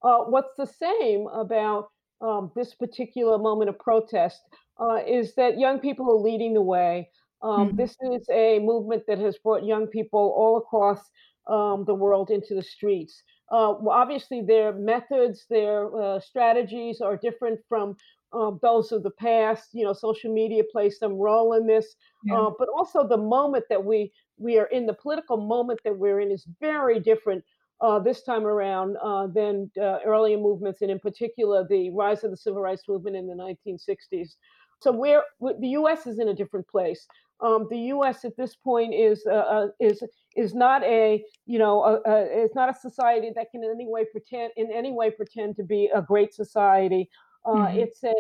Uh, 0.02 0.18
what's 0.18 0.54
the 0.58 0.66
same 0.66 1.28
about 1.28 1.88
um, 2.20 2.50
this 2.56 2.75
particular 2.75 3.38
moment 3.38 3.68
of 3.68 3.78
protest 3.78 4.40
uh, 4.80 4.99
is 5.06 5.35
that 5.35 5.58
young 5.58 5.78
people 5.78 6.11
are 6.11 6.20
leading 6.20 6.54
the 6.54 6.62
way. 6.62 7.11
Um, 7.42 7.68
mm-hmm. 7.68 7.76
This 7.76 7.96
is 8.12 8.26
a 8.30 8.58
movement 8.58 9.04
that 9.08 9.18
has 9.18 9.37
brought 9.38 9.64
young 9.64 9.87
people 9.87 10.35
all 10.37 10.56
across 10.58 11.00
um, 11.46 11.85
the 11.87 11.94
world 11.94 12.30
into 12.30 12.54
the 12.54 12.62
streets. 12.62 13.23
Uh, 13.50 13.75
well, 13.80 13.96
obviously, 13.96 14.42
their 14.42 14.73
methods, 14.73 15.46
their 15.49 15.94
uh, 16.00 16.20
strategies 16.20 17.00
are 17.00 17.16
different 17.16 17.61
from 17.68 17.96
uh, 18.32 18.50
those 18.61 18.90
of 18.90 19.02
the 19.04 19.11
past. 19.11 19.68
You 19.73 19.85
know, 19.85 19.92
social 19.92 20.32
media 20.32 20.62
plays 20.73 20.99
some 20.99 21.14
role 21.14 21.52
in 21.52 21.66
this, 21.66 21.94
yeah. 22.25 22.35
Uh, 22.35 22.50
but 22.58 22.68
also 22.76 23.06
the 23.06 23.16
moment 23.16 23.64
that 23.70 23.85
we 23.85 24.12
we 24.38 24.58
are 24.58 24.66
in, 24.66 24.87
the 24.87 24.94
political 24.94 25.37
moment 25.37 25.80
that 25.85 25.96
we're 25.96 26.20
in, 26.20 26.30
is 26.32 26.46
very 26.61 26.99
different 26.99 27.44
uh, 27.80 27.99
this 27.99 28.23
time 28.23 28.47
around 28.47 28.97
uh, 29.02 29.26
than 29.26 29.71
uh, 29.80 29.99
earlier 30.04 30.38
movements, 30.38 30.83
and 30.83 30.90
in 30.90 30.99
particular 30.99 31.66
the 31.68 31.90
rise 31.90 32.25
of 32.25 32.30
the 32.30 32.37
civil 32.37 32.61
rights 32.61 32.83
movement 32.88 33.16
in 33.16 33.26
the 33.26 33.35
1960s. 33.35 34.37
So 34.80 34.92
where 34.92 35.23
the 35.40 35.68
U.S. 35.68 36.06
is 36.06 36.18
in 36.18 36.28
a 36.28 36.35
different 36.35 36.68
place. 36.68 37.06
Um, 37.40 37.66
the 37.71 37.78
U.S. 37.78 38.25
at 38.25 38.37
this 38.37 38.56
point 38.56 38.95
is 38.95 39.26
uh, 39.26 39.35
uh, 39.35 39.66
is 39.78 40.02
is 40.37 40.54
not 40.54 40.83
a 40.85 41.23
you 41.45 41.59
know 41.59 41.83
a, 41.83 42.11
a, 42.11 42.45
it's 42.45 42.54
not 42.54 42.71
a 42.71 42.75
society 42.75 43.30
that 43.35 43.50
can 43.50 43.62
in 43.62 43.71
any 43.71 43.87
way 43.87 44.06
pretend 44.11 44.52
in 44.56 44.73
any 44.73 44.90
way 44.90 45.11
pretend 45.11 45.56
to 45.56 45.62
be 45.62 45.90
a 45.95 46.00
great 46.00 46.33
society. 46.33 47.11
Uh, 47.45 47.50
mm-hmm. 47.50 47.78
It's 47.78 48.02
a 48.04 48.14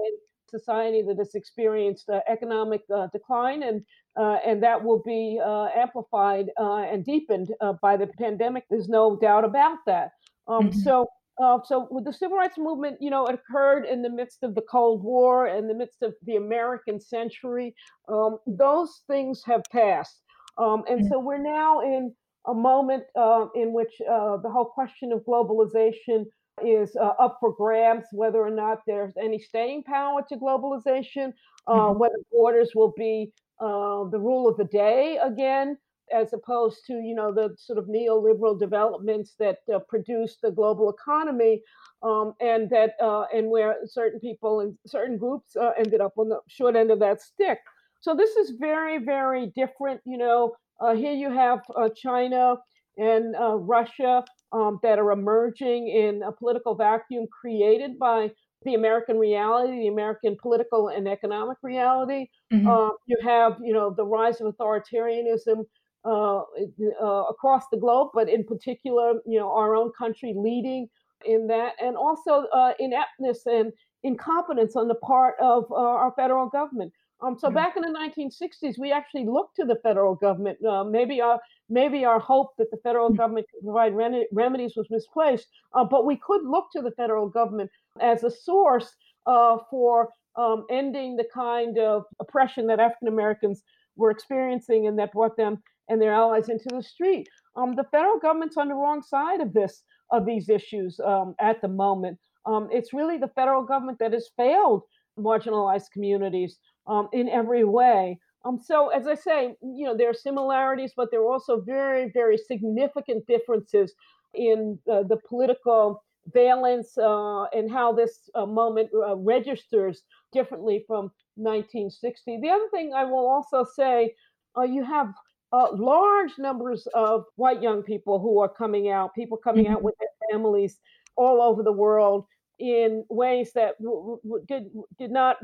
society 0.50 1.02
that 1.02 1.18
has 1.18 1.34
experienced 1.34 2.08
uh, 2.08 2.20
economic 2.28 2.82
uh, 2.94 3.08
decline 3.12 3.62
and 3.62 3.84
uh, 4.16 4.38
and 4.46 4.62
that 4.62 4.82
will 4.82 5.02
be 5.04 5.38
amplified 5.76 6.46
and 6.58 7.04
deepened 7.04 7.52
by 7.82 7.96
the 7.96 8.06
pandemic. 8.18 8.64
There's 8.70 8.88
no 8.88 9.16
doubt 9.16 9.44
about 9.44 9.78
that. 9.86 10.12
Um, 10.48 10.70
mm-hmm. 10.70 10.78
So 10.80 11.08
uh, 11.38 11.58
so 11.64 11.86
with 11.90 12.04
the 12.04 12.12
civil 12.12 12.38
rights 12.38 12.56
movement, 12.56 12.96
you 13.00 13.10
know, 13.10 13.26
it 13.26 13.34
occurred 13.34 13.84
in 13.84 14.00
the 14.00 14.08
midst 14.08 14.42
of 14.42 14.54
the 14.54 14.62
Cold 14.62 15.02
War, 15.02 15.48
in 15.48 15.68
the 15.68 15.74
midst 15.74 16.02
of 16.02 16.14
the 16.22 16.36
American 16.36 16.98
century. 16.98 17.74
Um, 18.08 18.38
those 18.46 19.02
things 19.06 19.42
have 19.44 19.62
passed, 19.70 20.22
um, 20.56 20.84
and 20.88 21.02
mm. 21.02 21.08
so 21.10 21.18
we're 21.18 21.36
now 21.36 21.80
in 21.80 22.14
a 22.46 22.54
moment 22.54 23.04
uh, 23.18 23.46
in 23.54 23.72
which 23.72 23.92
uh, 24.10 24.38
the 24.38 24.48
whole 24.48 24.64
question 24.64 25.12
of 25.12 25.20
globalization 25.26 26.24
is 26.64 26.96
uh, 26.96 27.12
up 27.18 27.38
for 27.40 27.52
grabs. 27.54 28.06
Whether 28.12 28.40
or 28.40 28.50
not 28.50 28.80
there's 28.86 29.14
any 29.16 29.38
staying 29.38 29.84
power 29.84 30.22
to 30.28 30.36
globalization, 30.36 31.32
uh, 31.66 31.72
mm-hmm. 31.72 31.98
whether 31.98 32.16
borders 32.32 32.70
will 32.74 32.94
be 32.96 33.32
uh, 33.60 34.04
the 34.04 34.18
rule 34.18 34.48
of 34.48 34.56
the 34.56 34.64
day 34.64 35.18
again 35.22 35.78
as 36.12 36.32
opposed 36.32 36.84
to 36.86 36.94
you 36.94 37.14
know 37.14 37.32
the 37.32 37.54
sort 37.58 37.78
of 37.78 37.86
neoliberal 37.86 38.58
developments 38.58 39.34
that 39.38 39.58
uh, 39.74 39.78
produced 39.88 40.38
the 40.42 40.50
global 40.50 40.90
economy 40.90 41.62
um, 42.02 42.34
and 42.40 42.70
that 42.70 42.92
uh, 43.02 43.24
and 43.34 43.48
where 43.48 43.76
certain 43.86 44.20
people 44.20 44.60
and 44.60 44.76
certain 44.86 45.16
groups 45.16 45.56
uh, 45.56 45.72
ended 45.78 46.00
up 46.00 46.12
on 46.16 46.28
the 46.28 46.38
short 46.48 46.76
end 46.76 46.90
of 46.90 47.00
that 47.00 47.20
stick 47.20 47.58
so 48.00 48.14
this 48.14 48.36
is 48.36 48.52
very 48.58 48.98
very 48.98 49.46
different 49.56 50.00
you 50.04 50.18
know 50.18 50.54
uh, 50.80 50.94
here 50.94 51.12
you 51.12 51.32
have 51.32 51.60
uh, 51.76 51.88
china 51.96 52.56
and 52.98 53.34
uh, 53.36 53.56
russia 53.56 54.24
um, 54.52 54.78
that 54.82 54.98
are 54.98 55.12
emerging 55.12 55.88
in 55.88 56.22
a 56.22 56.32
political 56.32 56.74
vacuum 56.74 57.26
created 57.40 57.98
by 57.98 58.30
the 58.64 58.74
American 58.74 59.18
reality, 59.18 59.80
the 59.80 59.88
American 59.88 60.36
political 60.40 60.88
and 60.88 61.06
economic 61.06 61.58
reality. 61.62 62.26
Mm-hmm. 62.52 62.66
Uh, 62.66 62.90
you 63.06 63.16
have, 63.22 63.56
you 63.62 63.72
know, 63.72 63.94
the 63.96 64.04
rise 64.04 64.40
of 64.40 64.54
authoritarianism 64.54 65.64
uh, 66.04 66.38
uh, 66.38 67.24
across 67.30 67.64
the 67.70 67.78
globe, 67.78 68.10
but 68.14 68.28
in 68.28 68.44
particular, 68.44 69.14
you 69.26 69.38
know, 69.38 69.50
our 69.52 69.74
own 69.74 69.90
country 69.98 70.34
leading 70.36 70.88
in 71.24 71.46
that, 71.48 71.72
and 71.82 71.96
also 71.96 72.46
uh, 72.54 72.72
ineptness 72.78 73.42
and 73.46 73.72
incompetence 74.04 74.76
on 74.76 74.88
the 74.88 74.94
part 74.94 75.34
of 75.40 75.64
uh, 75.70 75.74
our 75.74 76.12
federal 76.16 76.48
government. 76.48 76.92
Um, 77.22 77.36
so 77.38 77.50
back 77.50 77.76
in 77.76 77.82
the 77.82 77.98
1960s, 77.98 78.78
we 78.78 78.92
actually 78.92 79.24
looked 79.24 79.56
to 79.56 79.64
the 79.64 79.76
federal 79.82 80.14
government. 80.14 80.58
Uh, 80.64 80.84
maybe 80.84 81.20
our 81.20 81.40
maybe 81.70 82.04
our 82.04 82.18
hope 82.18 82.50
that 82.58 82.70
the 82.70 82.76
federal 82.82 83.10
mm. 83.10 83.16
government 83.16 83.46
could 83.50 83.64
provide 83.64 83.94
remedies 84.32 84.74
was 84.76 84.86
misplaced, 84.90 85.46
uh, 85.74 85.84
but 85.84 86.04
we 86.04 86.16
could 86.16 86.44
look 86.44 86.66
to 86.72 86.82
the 86.82 86.90
federal 86.92 87.28
government 87.28 87.70
as 88.00 88.22
a 88.22 88.30
source 88.30 88.94
uh, 89.26 89.56
for 89.70 90.10
um, 90.36 90.66
ending 90.70 91.16
the 91.16 91.26
kind 91.32 91.78
of 91.78 92.04
oppression 92.20 92.66
that 92.66 92.80
African 92.80 93.08
Americans 93.08 93.62
were 93.96 94.10
experiencing 94.10 94.86
and 94.86 94.98
that 94.98 95.12
brought 95.12 95.36
them 95.36 95.62
and 95.88 96.00
their 96.00 96.12
allies 96.12 96.48
into 96.48 96.68
the 96.70 96.82
street. 96.82 97.28
Um, 97.56 97.74
the 97.74 97.84
federal 97.90 98.18
government's 98.18 98.56
on 98.56 98.68
the 98.68 98.74
wrong 98.74 99.02
side 99.02 99.40
of 99.40 99.54
this 99.54 99.82
of 100.10 100.26
these 100.26 100.48
issues 100.48 101.00
um, 101.04 101.34
at 101.40 101.60
the 101.62 101.68
moment. 101.68 102.18
Um, 102.44 102.68
it's 102.70 102.92
really 102.92 103.18
the 103.18 103.32
federal 103.34 103.62
government 103.62 103.98
that 103.98 104.12
has 104.12 104.30
failed 104.36 104.82
marginalized 105.18 105.90
communities 105.92 106.58
um, 106.86 107.08
in 107.12 107.28
every 107.28 107.64
way. 107.64 108.18
Um, 108.44 108.60
so, 108.62 108.88
as 108.88 109.06
I 109.08 109.14
say, 109.14 109.56
you 109.60 109.84
know, 109.86 109.96
there 109.96 110.10
are 110.10 110.14
similarities, 110.14 110.92
but 110.96 111.10
there 111.10 111.20
are 111.20 111.32
also 111.32 111.60
very, 111.60 112.10
very 112.12 112.38
significant 112.38 113.26
differences 113.26 113.92
in 114.34 114.78
uh, 114.90 115.02
the 115.02 115.16
political 115.28 116.04
valence 116.32 116.96
uh, 116.98 117.44
and 117.46 117.70
how 117.70 117.92
this 117.92 118.30
uh, 118.34 118.46
moment 118.46 118.90
uh, 118.94 119.16
registers 119.16 120.02
differently 120.32 120.84
from 120.86 121.10
1960. 121.36 122.40
The 122.40 122.48
other 122.48 122.68
thing 122.70 122.92
I 122.94 123.04
will 123.04 123.26
also 123.26 123.64
say, 123.64 124.14
uh, 124.56 124.62
you 124.62 124.84
have 124.84 125.12
uh, 125.52 125.68
large 125.72 126.32
numbers 126.38 126.86
of 126.94 127.24
white 127.36 127.62
young 127.62 127.82
people 127.82 128.18
who 128.18 128.38
are 128.40 128.48
coming 128.48 128.90
out, 128.90 129.14
people 129.14 129.36
coming 129.36 129.64
mm-hmm. 129.64 129.74
out 129.74 129.82
with 129.82 129.94
their 129.98 130.08
families 130.30 130.78
all 131.16 131.40
over 131.40 131.62
the 131.62 131.72
world 131.72 132.26
in 132.58 133.04
ways 133.08 133.52
that 133.54 133.78
w- 133.82 134.18
w- 134.24 134.44
did 134.46 134.70
did 134.98 135.10
not 135.10 135.36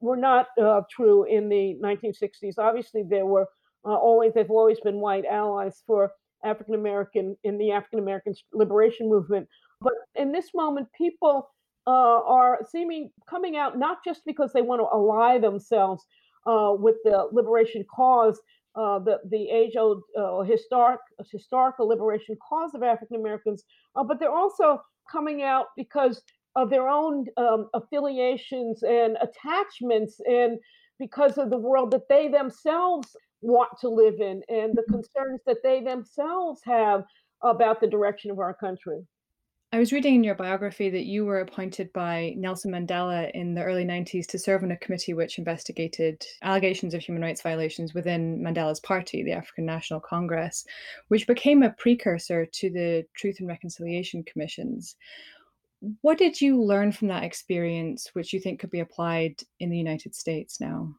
were 0.00 0.16
not 0.16 0.46
uh, 0.60 0.82
true 0.90 1.24
in 1.24 1.48
the 1.48 1.76
1960s. 1.82 2.58
Obviously, 2.58 3.02
there 3.08 3.26
were 3.26 3.46
uh, 3.84 3.94
always 3.94 4.34
they've 4.34 4.50
always 4.50 4.80
been 4.80 4.96
white 4.96 5.24
allies 5.24 5.82
for 5.86 6.12
African 6.44 6.74
American 6.74 7.36
in 7.44 7.58
the 7.58 7.72
African 7.72 7.98
American 7.98 8.34
liberation 8.52 9.08
movement, 9.08 9.48
but 9.80 9.94
in 10.14 10.32
this 10.32 10.50
moment, 10.54 10.88
people 10.96 11.50
uh, 11.86 12.20
are 12.24 12.60
seeming 12.70 13.10
coming 13.28 13.56
out 13.56 13.78
not 13.78 13.98
just 14.04 14.22
because 14.24 14.52
they 14.52 14.62
want 14.62 14.80
to 14.80 14.86
ally 14.92 15.38
themselves 15.38 16.04
uh, 16.46 16.72
with 16.78 16.96
the 17.04 17.28
liberation 17.32 17.84
cause, 17.94 18.40
uh, 18.76 18.98
the 19.00 19.18
the 19.28 19.50
age 19.50 19.76
old 19.76 20.02
uh, 20.18 20.42
historic 20.42 21.00
historical 21.30 21.88
liberation 21.88 22.36
cause 22.48 22.74
of 22.74 22.82
African 22.82 23.16
Americans, 23.16 23.64
but 24.06 24.20
they're 24.20 24.30
also 24.30 24.80
coming 25.10 25.42
out 25.42 25.66
because 25.76 26.22
of 26.56 26.70
their 26.70 26.88
own 26.88 27.26
um, 27.36 27.68
affiliations 27.74 28.82
and 28.82 29.16
attachments, 29.20 30.20
and 30.26 30.58
because 30.98 31.38
of 31.38 31.50
the 31.50 31.58
world 31.58 31.90
that 31.92 32.08
they 32.08 32.28
themselves 32.28 33.16
want 33.42 33.70
to 33.80 33.88
live 33.88 34.20
in, 34.20 34.42
and 34.48 34.76
the 34.76 34.82
mm-hmm. 34.82 34.94
concerns 34.94 35.40
that 35.46 35.62
they 35.62 35.82
themselves 35.82 36.60
have 36.64 37.04
about 37.42 37.80
the 37.80 37.86
direction 37.86 38.30
of 38.30 38.38
our 38.38 38.54
country. 38.54 39.06
I 39.72 39.78
was 39.78 39.92
reading 39.92 40.16
in 40.16 40.24
your 40.24 40.34
biography 40.34 40.90
that 40.90 41.04
you 41.04 41.24
were 41.24 41.38
appointed 41.38 41.92
by 41.92 42.34
Nelson 42.36 42.72
Mandela 42.72 43.30
in 43.34 43.54
the 43.54 43.62
early 43.62 43.84
90s 43.84 44.26
to 44.26 44.38
serve 44.38 44.64
on 44.64 44.72
a 44.72 44.76
committee 44.76 45.14
which 45.14 45.38
investigated 45.38 46.26
allegations 46.42 46.92
of 46.92 47.00
human 47.00 47.22
rights 47.22 47.40
violations 47.40 47.94
within 47.94 48.42
Mandela's 48.42 48.80
party, 48.80 49.22
the 49.22 49.30
African 49.30 49.64
National 49.64 50.00
Congress, 50.00 50.64
which 51.06 51.28
became 51.28 51.62
a 51.62 51.70
precursor 51.70 52.46
to 52.46 52.68
the 52.68 53.06
Truth 53.14 53.36
and 53.38 53.46
Reconciliation 53.46 54.24
Commissions. 54.24 54.96
What 56.02 56.18
did 56.18 56.40
you 56.40 56.62
learn 56.62 56.92
from 56.92 57.08
that 57.08 57.24
experience 57.24 58.10
which 58.12 58.32
you 58.32 58.40
think 58.40 58.60
could 58.60 58.70
be 58.70 58.80
applied 58.80 59.42
in 59.60 59.70
the 59.70 59.78
United 59.78 60.14
States 60.14 60.60
now? 60.60 60.94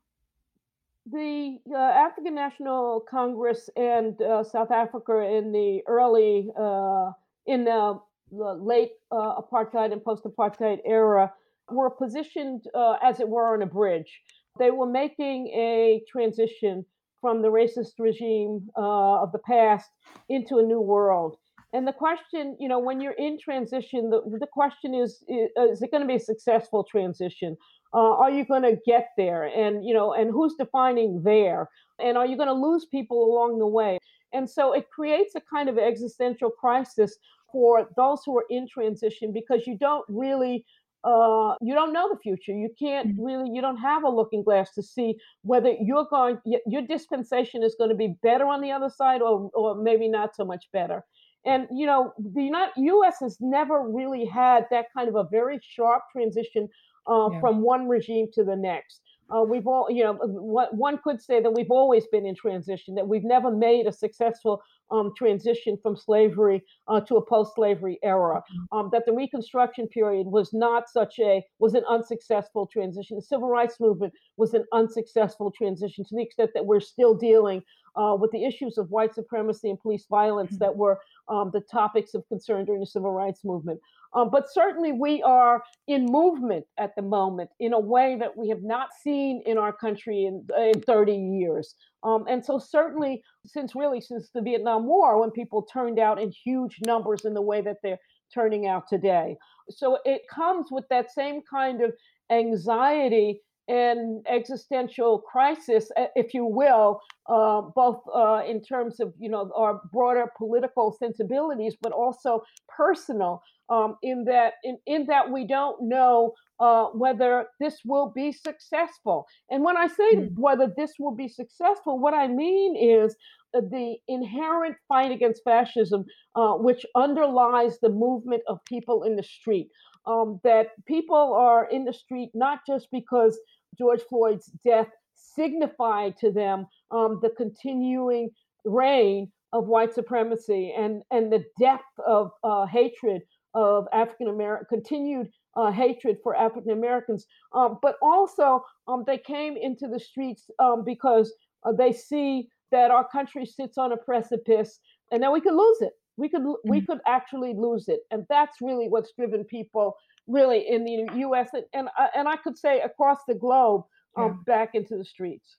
The 1.11 1.57
uh, 1.71 1.77
African 1.77 2.35
National 2.35 2.99
Congress 3.09 3.69
and 3.75 4.19
uh, 4.21 4.43
South 4.43 4.71
Africa 4.71 5.19
in 5.19 5.51
the 5.51 5.81
early 5.87 6.49
uh, 6.59 7.11
in 7.47 7.65
the 7.65 7.99
the 8.31 8.53
late 8.53 8.91
uh, 9.11 9.41
apartheid 9.41 9.91
and 9.91 10.03
post 10.03 10.23
apartheid 10.23 10.79
era 10.85 11.33
were 11.69 11.89
positioned, 11.89 12.65
uh, 12.73 12.95
as 13.01 13.19
it 13.19 13.27
were, 13.27 13.53
on 13.53 13.61
a 13.61 13.65
bridge. 13.65 14.21
They 14.57 14.71
were 14.71 14.85
making 14.85 15.47
a 15.47 16.03
transition 16.09 16.85
from 17.19 17.41
the 17.41 17.49
racist 17.49 17.93
regime 17.99 18.69
uh, 18.77 19.21
of 19.21 19.31
the 19.31 19.39
past 19.39 19.89
into 20.29 20.57
a 20.57 20.63
new 20.63 20.81
world. 20.81 21.37
And 21.73 21.87
the 21.87 21.93
question, 21.93 22.57
you 22.59 22.67
know, 22.67 22.79
when 22.79 22.99
you're 22.99 23.13
in 23.13 23.39
transition, 23.39 24.09
the, 24.09 24.21
the 24.39 24.47
question 24.47 24.93
is, 24.93 25.23
is 25.27 25.81
it 25.81 25.91
going 25.91 26.01
to 26.01 26.07
be 26.07 26.15
a 26.15 26.19
successful 26.19 26.83
transition? 26.83 27.55
Uh, 27.93 28.15
are 28.17 28.31
you 28.31 28.45
going 28.45 28.63
to 28.63 28.77
get 28.85 29.09
there? 29.17 29.45
And, 29.45 29.85
you 29.85 29.93
know, 29.93 30.13
and 30.13 30.31
who's 30.31 30.55
defining 30.55 31.23
there? 31.23 31.69
And 31.99 32.17
are 32.17 32.25
you 32.25 32.35
going 32.35 32.47
to 32.47 32.53
lose 32.53 32.85
people 32.85 33.23
along 33.23 33.59
the 33.59 33.67
way? 33.67 33.99
And 34.33 34.49
so 34.49 34.73
it 34.73 34.89
creates 34.89 35.35
a 35.35 35.41
kind 35.41 35.69
of 35.69 35.77
existential 35.77 36.49
crisis 36.49 37.17
for 37.51 37.89
those 37.97 38.21
who 38.25 38.37
are 38.37 38.45
in 38.49 38.67
transition 38.67 39.33
because 39.33 39.67
you 39.67 39.77
don't 39.77 40.05
really 40.07 40.65
uh, 41.03 41.55
you 41.61 41.73
don't 41.73 41.93
know 41.93 42.07
the 42.09 42.19
future. 42.19 42.51
You 42.51 42.69
can't 42.77 43.09
mm-hmm. 43.09 43.23
really, 43.23 43.49
you 43.51 43.61
don't 43.61 43.77
have 43.77 44.03
a 44.03 44.09
looking 44.09 44.43
glass 44.43 44.73
to 44.75 44.83
see 44.83 45.15
whether 45.41 45.73
you're 45.81 46.05
going, 46.09 46.37
your 46.67 46.83
dispensation 46.83 47.63
is 47.63 47.75
going 47.77 47.89
to 47.89 47.95
be 47.95 48.15
better 48.21 48.45
on 48.45 48.61
the 48.61 48.71
other 48.71 48.89
side 48.89 49.21
or, 49.21 49.49
or 49.55 49.75
maybe 49.75 50.07
not 50.07 50.35
so 50.35 50.45
much 50.45 50.65
better. 50.71 51.03
And, 51.45 51.67
you 51.73 51.85
know, 51.85 52.13
the 52.19 52.43
United, 52.43 52.73
U.S. 52.77 53.17
has 53.21 53.37
never 53.39 53.81
really 53.89 54.25
had 54.25 54.65
that 54.69 54.87
kind 54.95 55.09
of 55.09 55.15
a 55.15 55.27
very 55.31 55.59
sharp 55.61 56.03
transition 56.11 56.69
uh, 57.09 57.29
yeah. 57.31 57.39
from 57.39 57.61
one 57.61 57.87
regime 57.87 58.27
to 58.33 58.43
the 58.43 58.55
next. 58.55 59.01
Uh, 59.31 59.43
we've 59.43 59.65
all, 59.65 59.87
you 59.89 60.03
know, 60.03 60.13
what 60.23 60.75
one 60.75 60.99
could 61.03 61.21
say 61.21 61.41
that 61.41 61.51
we've 61.51 61.71
always 61.71 62.05
been 62.07 62.25
in 62.25 62.35
transition, 62.35 62.95
that 62.95 63.07
we've 63.07 63.23
never 63.23 63.49
made 63.49 63.87
a 63.87 63.91
successful 63.91 64.61
um, 64.91 65.13
transition 65.17 65.77
from 65.81 65.95
slavery 65.95 66.63
uh, 66.87 67.01
to 67.01 67.15
a 67.17 67.25
post-slavery 67.25 67.99
era. 68.03 68.41
Mm-hmm. 68.41 68.77
Um, 68.77 68.89
that 68.91 69.05
the 69.05 69.13
Reconstruction 69.13 69.87
period 69.87 70.27
was 70.27 70.53
not 70.53 70.89
such 70.89 71.19
a 71.19 71.43
was 71.59 71.73
an 71.73 71.83
unsuccessful 71.89 72.67
transition. 72.67 73.17
The 73.17 73.23
Civil 73.23 73.49
Rights 73.49 73.79
Movement 73.79 74.13
was 74.37 74.53
an 74.53 74.65
unsuccessful 74.73 75.51
transition 75.51 76.03
to 76.05 76.15
the 76.15 76.21
extent 76.21 76.51
that 76.53 76.65
we're 76.65 76.79
still 76.79 77.15
dealing 77.15 77.63
uh, 77.95 78.15
with 78.19 78.31
the 78.31 78.45
issues 78.45 78.77
of 78.77 78.89
white 78.89 79.13
supremacy 79.13 79.69
and 79.69 79.79
police 79.79 80.05
violence 80.09 80.51
mm-hmm. 80.51 80.63
that 80.63 80.75
were 80.75 80.99
um, 81.27 81.51
the 81.53 81.61
topics 81.61 82.13
of 82.13 82.27
concern 82.27 82.65
during 82.65 82.81
the 82.81 82.87
Civil 82.87 83.11
Rights 83.11 83.43
Movement. 83.43 83.79
Um, 84.13 84.29
but 84.29 84.51
certainly, 84.51 84.91
we 84.91 85.23
are 85.23 85.63
in 85.87 86.05
movement 86.05 86.65
at 86.77 86.95
the 86.95 87.01
moment 87.01 87.49
in 87.59 87.73
a 87.73 87.79
way 87.79 88.17
that 88.19 88.35
we 88.35 88.49
have 88.49 88.61
not 88.61 88.89
seen 89.01 89.41
in 89.45 89.57
our 89.57 89.71
country 89.71 90.25
in, 90.25 90.45
in 90.57 90.81
30 90.81 91.13
years. 91.13 91.75
Um, 92.03 92.25
and 92.27 92.43
so, 92.43 92.57
certainly, 92.59 93.23
since 93.45 93.75
really 93.75 94.01
since 94.01 94.29
the 94.33 94.41
Vietnam 94.41 94.85
War, 94.85 95.19
when 95.19 95.31
people 95.31 95.63
turned 95.63 95.99
out 95.99 96.21
in 96.21 96.31
huge 96.31 96.79
numbers 96.85 97.25
in 97.25 97.33
the 97.33 97.41
way 97.41 97.61
that 97.61 97.77
they're 97.83 97.99
turning 98.33 98.67
out 98.67 98.87
today. 98.87 99.37
So, 99.69 99.99
it 100.05 100.21
comes 100.33 100.67
with 100.71 100.85
that 100.89 101.11
same 101.11 101.41
kind 101.49 101.81
of 101.81 101.93
anxiety 102.31 103.41
and 103.67 104.25
existential 104.27 105.19
crisis, 105.19 105.91
if 106.15 106.33
you 106.33 106.45
will, 106.45 106.99
uh, 107.29 107.61
both 107.75 108.01
uh, 108.13 108.41
in 108.47 108.61
terms 108.61 108.99
of 108.99 109.13
you 109.17 109.29
know 109.29 109.51
our 109.55 109.81
broader 109.93 110.25
political 110.37 110.95
sensibilities, 110.97 111.75
but 111.81 111.91
also 111.91 112.43
personal. 112.67 113.41
Um, 113.69 113.95
in 114.03 114.25
that, 114.25 114.55
in, 114.65 114.77
in 114.85 115.05
that 115.05 115.31
we 115.31 115.47
don't 115.47 115.83
know 115.83 116.33
uh, 116.61 116.85
whether 116.93 117.47
this 117.59 117.79
will 117.83 118.11
be 118.15 118.31
successful. 118.31 119.25
And 119.49 119.63
when 119.63 119.75
I 119.75 119.87
say 119.87 120.15
mm. 120.15 120.29
whether 120.35 120.71
this 120.77 120.93
will 120.99 121.15
be 121.15 121.27
successful, 121.27 121.99
what 121.99 122.13
I 122.13 122.27
mean 122.27 122.75
is 122.77 123.15
the 123.53 123.95
inherent 124.07 124.75
fight 124.87 125.11
against 125.11 125.43
fascism, 125.43 126.05
uh, 126.35 126.53
which 126.53 126.85
underlies 126.95 127.79
the 127.81 127.89
movement 127.89 128.43
of 128.47 128.59
people 128.65 129.03
in 129.03 129.15
the 129.15 129.23
street. 129.23 129.69
Um, 130.07 130.39
that 130.43 130.69
people 130.87 131.35
are 131.35 131.69
in 131.69 131.83
the 131.85 131.93
street 131.93 132.31
not 132.33 132.59
just 132.67 132.87
because 132.91 133.39
George 133.77 134.01
Floyd's 134.09 134.51
death 134.65 134.87
signified 135.13 136.17
to 136.17 136.31
them 136.31 136.65
um, 136.89 137.19
the 137.21 137.29
continuing 137.37 138.29
reign 138.65 139.31
of 139.53 139.67
white 139.67 139.93
supremacy 139.93 140.73
and, 140.75 141.03
and 141.11 141.31
the 141.31 141.43
depth 141.59 141.83
of 142.07 142.31
uh, 142.43 142.65
hatred 142.65 143.21
of 143.53 143.87
African 143.93 144.27
American, 144.27 144.65
continued 144.69 145.29
uh, 145.55 145.71
hatred 145.71 146.17
for 146.23 146.35
African 146.35 146.71
Americans. 146.71 147.25
Um, 147.53 147.79
but 147.81 147.95
also, 148.01 148.63
um, 148.87 149.03
they 149.05 149.17
came 149.17 149.57
into 149.57 149.87
the 149.87 149.99
streets 149.99 150.49
um, 150.59 150.83
because 150.85 151.33
uh, 151.63 151.71
they 151.71 151.91
see 151.91 152.47
that 152.71 152.91
our 152.91 153.07
country 153.07 153.45
sits 153.45 153.77
on 153.77 153.91
a 153.91 153.97
precipice 153.97 154.79
and 155.11 155.21
that 155.23 155.31
we 155.31 155.41
could 155.41 155.53
lose 155.53 155.81
it. 155.81 155.93
We 156.17 156.29
could 156.29 156.41
mm-hmm. 156.41 156.69
we 156.69 156.81
could 156.81 156.99
actually 157.07 157.53
lose 157.53 157.87
it, 157.87 158.01
and 158.11 158.25
that's 158.29 158.61
really 158.61 158.87
what's 158.87 159.11
driven 159.17 159.43
people 159.43 159.95
really 160.27 160.69
in 160.69 160.85
the 160.85 161.07
U.S. 161.19 161.49
and 161.53 161.63
and, 161.73 161.89
uh, 161.99 162.07
and 162.15 162.27
I 162.27 162.35
could 162.37 162.57
say 162.57 162.81
across 162.81 163.19
the 163.27 163.35
globe 163.35 163.83
um, 164.17 164.43
yeah. 164.47 164.55
back 164.55 164.75
into 164.75 164.97
the 164.97 165.05
streets. 165.05 165.57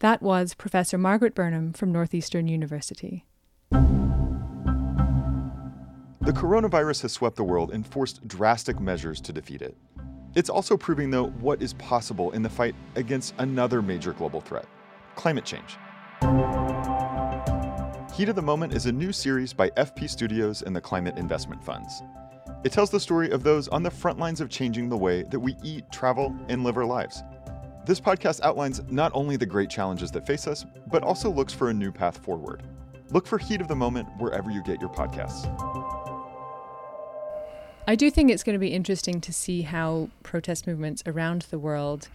That 0.00 0.22
was 0.22 0.54
Professor 0.54 0.96
Margaret 0.96 1.34
Burnham 1.34 1.72
from 1.72 1.90
Northeastern 1.90 2.46
University. 2.46 3.24
The 6.28 6.34
coronavirus 6.34 7.00
has 7.00 7.12
swept 7.12 7.36
the 7.36 7.42
world 7.42 7.70
and 7.70 7.86
forced 7.86 8.28
drastic 8.28 8.78
measures 8.78 9.18
to 9.22 9.32
defeat 9.32 9.62
it. 9.62 9.74
It's 10.34 10.50
also 10.50 10.76
proving, 10.76 11.10
though, 11.10 11.28
what 11.28 11.62
is 11.62 11.72
possible 11.72 12.32
in 12.32 12.42
the 12.42 12.50
fight 12.50 12.74
against 12.96 13.32
another 13.38 13.80
major 13.80 14.12
global 14.12 14.42
threat 14.42 14.66
climate 15.14 15.46
change. 15.46 15.78
Heat 18.14 18.28
of 18.28 18.36
the 18.36 18.42
Moment 18.42 18.74
is 18.74 18.84
a 18.84 18.92
new 18.92 19.10
series 19.10 19.54
by 19.54 19.70
FP 19.70 20.10
Studios 20.10 20.60
and 20.60 20.76
the 20.76 20.82
Climate 20.82 21.16
Investment 21.16 21.64
Funds. 21.64 22.02
It 22.62 22.72
tells 22.72 22.90
the 22.90 23.00
story 23.00 23.30
of 23.30 23.42
those 23.42 23.66
on 23.68 23.82
the 23.82 23.90
front 23.90 24.18
lines 24.18 24.42
of 24.42 24.50
changing 24.50 24.90
the 24.90 24.98
way 24.98 25.22
that 25.22 25.40
we 25.40 25.56
eat, 25.64 25.90
travel, 25.90 26.36
and 26.50 26.62
live 26.62 26.76
our 26.76 26.84
lives. 26.84 27.22
This 27.86 28.00
podcast 28.00 28.42
outlines 28.42 28.82
not 28.90 29.12
only 29.14 29.38
the 29.38 29.46
great 29.46 29.70
challenges 29.70 30.10
that 30.10 30.26
face 30.26 30.46
us, 30.46 30.66
but 30.88 31.02
also 31.02 31.30
looks 31.30 31.54
for 31.54 31.70
a 31.70 31.74
new 31.74 31.90
path 31.90 32.18
forward. 32.18 32.64
Look 33.12 33.26
for 33.26 33.38
Heat 33.38 33.62
of 33.62 33.68
the 33.68 33.74
Moment 33.74 34.08
wherever 34.18 34.50
you 34.50 34.62
get 34.62 34.78
your 34.78 34.90
podcasts. 34.90 35.97
I 37.88 37.94
do 37.94 38.10
think 38.10 38.30
it's 38.30 38.42
going 38.42 38.52
to 38.52 38.60
be 38.60 38.74
interesting 38.74 39.18
to 39.22 39.32
see 39.32 39.62
how 39.62 40.10
protest 40.22 40.66
movements 40.66 41.02
around 41.06 41.46
the 41.48 41.58
world 41.58 42.08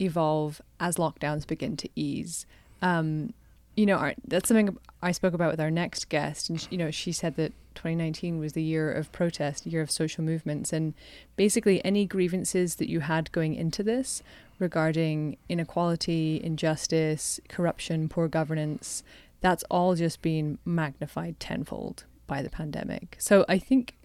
evolve 0.00 0.62
as 0.80 0.96
lockdowns 0.96 1.46
begin 1.46 1.76
to 1.76 1.90
ease. 1.94 2.46
Um, 2.80 3.34
you 3.76 3.84
know, 3.84 3.96
our, 3.96 4.14
that's 4.26 4.48
something 4.48 4.78
I 5.02 5.12
spoke 5.12 5.34
about 5.34 5.50
with 5.50 5.60
our 5.60 5.70
next 5.70 6.08
guest, 6.08 6.48
and 6.48 6.66
you 6.70 6.78
know, 6.78 6.90
she 6.90 7.12
said 7.12 7.36
that 7.36 7.52
2019 7.74 8.38
was 8.38 8.54
the 8.54 8.62
year 8.62 8.90
of 8.90 9.12
protest, 9.12 9.66
year 9.66 9.82
of 9.82 9.90
social 9.90 10.24
movements, 10.24 10.72
and 10.72 10.94
basically 11.36 11.84
any 11.84 12.06
grievances 12.06 12.76
that 12.76 12.88
you 12.88 13.00
had 13.00 13.30
going 13.30 13.54
into 13.54 13.82
this 13.82 14.22
regarding 14.58 15.36
inequality, 15.50 16.40
injustice, 16.42 17.38
corruption, 17.46 18.08
poor 18.08 18.26
governance, 18.26 19.02
that's 19.42 19.64
all 19.64 19.94
just 19.94 20.22
been 20.22 20.56
magnified 20.64 21.38
tenfold 21.38 22.04
by 22.26 22.40
the 22.40 22.48
pandemic. 22.48 23.16
So 23.18 23.44
I 23.50 23.58
think 23.58 23.96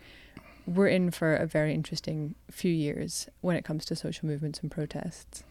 we're 0.65 0.87
in 0.87 1.11
for 1.11 1.35
a 1.35 1.45
very 1.45 1.73
interesting 1.73 2.35
few 2.49 2.71
years 2.71 3.29
when 3.41 3.55
it 3.55 3.65
comes 3.65 3.85
to 3.85 3.95
social 3.95 4.27
movements 4.27 4.59
and 4.59 4.71
protests. 4.71 5.43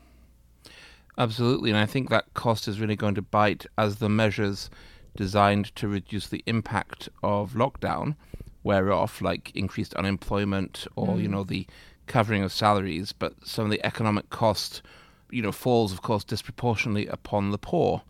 Absolutely, 1.16 1.70
and 1.70 1.78
I 1.78 1.86
think 1.86 2.10
that 2.10 2.34
cost 2.34 2.66
is 2.66 2.80
really 2.80 2.96
going 2.96 3.14
to 3.14 3.22
bite 3.22 3.66
as 3.78 3.96
the 3.96 4.08
measures 4.08 4.68
designed 5.16 5.74
to 5.76 5.86
reduce 5.86 6.26
the 6.26 6.42
impact 6.46 7.08
of 7.22 7.52
lockdown 7.52 8.16
wear 8.64 8.90
off, 8.92 9.20
like 9.20 9.54
increased 9.54 9.94
unemployment 9.94 10.86
or 10.96 11.08
mm. 11.08 11.22
you 11.22 11.28
know 11.28 11.44
the 11.44 11.66
covering 12.06 12.42
of 12.42 12.52
salaries, 12.52 13.12
but 13.12 13.34
some 13.44 13.66
of 13.66 13.70
the 13.70 13.84
economic 13.86 14.28
cost, 14.30 14.82
you 15.30 15.42
know, 15.42 15.52
falls 15.52 15.92
of 15.92 16.02
course 16.02 16.24
disproportionately 16.24 17.06
upon 17.06 17.50
the 17.50 17.58
poor. 17.58 18.02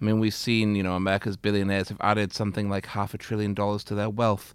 I 0.00 0.04
mean, 0.04 0.20
we've 0.20 0.34
seen 0.34 0.76
you 0.76 0.82
know 0.84 0.94
America's 0.94 1.36
billionaires 1.36 1.88
have 1.88 2.00
added 2.00 2.32
something 2.32 2.70
like 2.70 2.86
half 2.86 3.14
a 3.14 3.18
trillion 3.18 3.54
dollars 3.54 3.82
to 3.84 3.94
their 3.94 4.10
wealth 4.10 4.54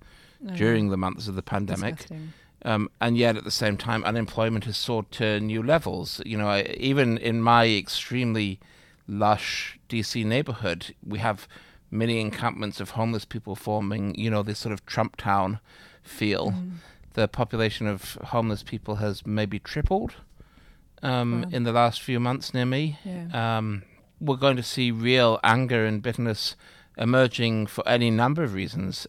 during 0.56 0.90
the 0.90 0.98
months 0.98 1.28
of 1.28 1.36
the 1.36 1.42
pandemic. 1.42 2.08
Um, 2.64 2.90
and 3.00 3.18
yet, 3.18 3.38
at 3.38 3.44
the 3.44 3.52
same 3.52 3.78
time, 3.78 4.04
unemployment 4.04 4.66
has 4.66 4.78
soared 4.78 5.12
to 5.14 5.40
new 5.40 5.62
levels. 5.62 6.22
You 6.26 6.38
know, 6.38 6.48
I, 6.48 6.64
even 6.78 7.18
in 7.18 7.42
my 7.42 7.68
extremely 7.68 8.60
lush 9.08 9.80
DC 9.90 10.26
neighborhood, 10.26 10.94
we 11.06 11.20
have 11.20 11.48
many 11.92 12.20
encampments 12.20 12.80
of 12.80 12.92
homeless 12.92 13.26
people 13.26 13.56
forming. 13.56 14.16
You 14.16 14.30
know, 14.30 14.44
this 14.44 14.60
sort 14.60 14.74
of 14.74 14.86
Trump 14.86 15.16
town 15.18 15.60
feel. 16.04 16.52
Mm. 16.52 16.72
The 17.14 17.28
population 17.28 17.88
of 17.88 18.18
homeless 18.26 18.64
people 18.64 18.96
has 18.96 19.26
maybe 19.26 19.60
tripled 19.60 20.16
um, 21.02 21.44
wow. 21.44 21.50
in 21.52 21.64
the 21.64 21.72
last 21.72 22.02
few 22.02 22.20
months 22.20 22.54
near 22.54 22.66
me. 22.66 23.00
Yeah. 23.04 23.58
Um, 23.58 23.84
we're 24.20 24.36
going 24.36 24.58
to 24.58 24.64
see 24.64 24.92
real 24.92 25.40
anger 25.44 25.86
and 25.86 26.02
bitterness 26.02 26.56
emerging 26.98 27.68
for 27.68 27.88
any 27.88 28.10
number 28.10 28.44
of 28.44 28.54
reasons 28.54 29.08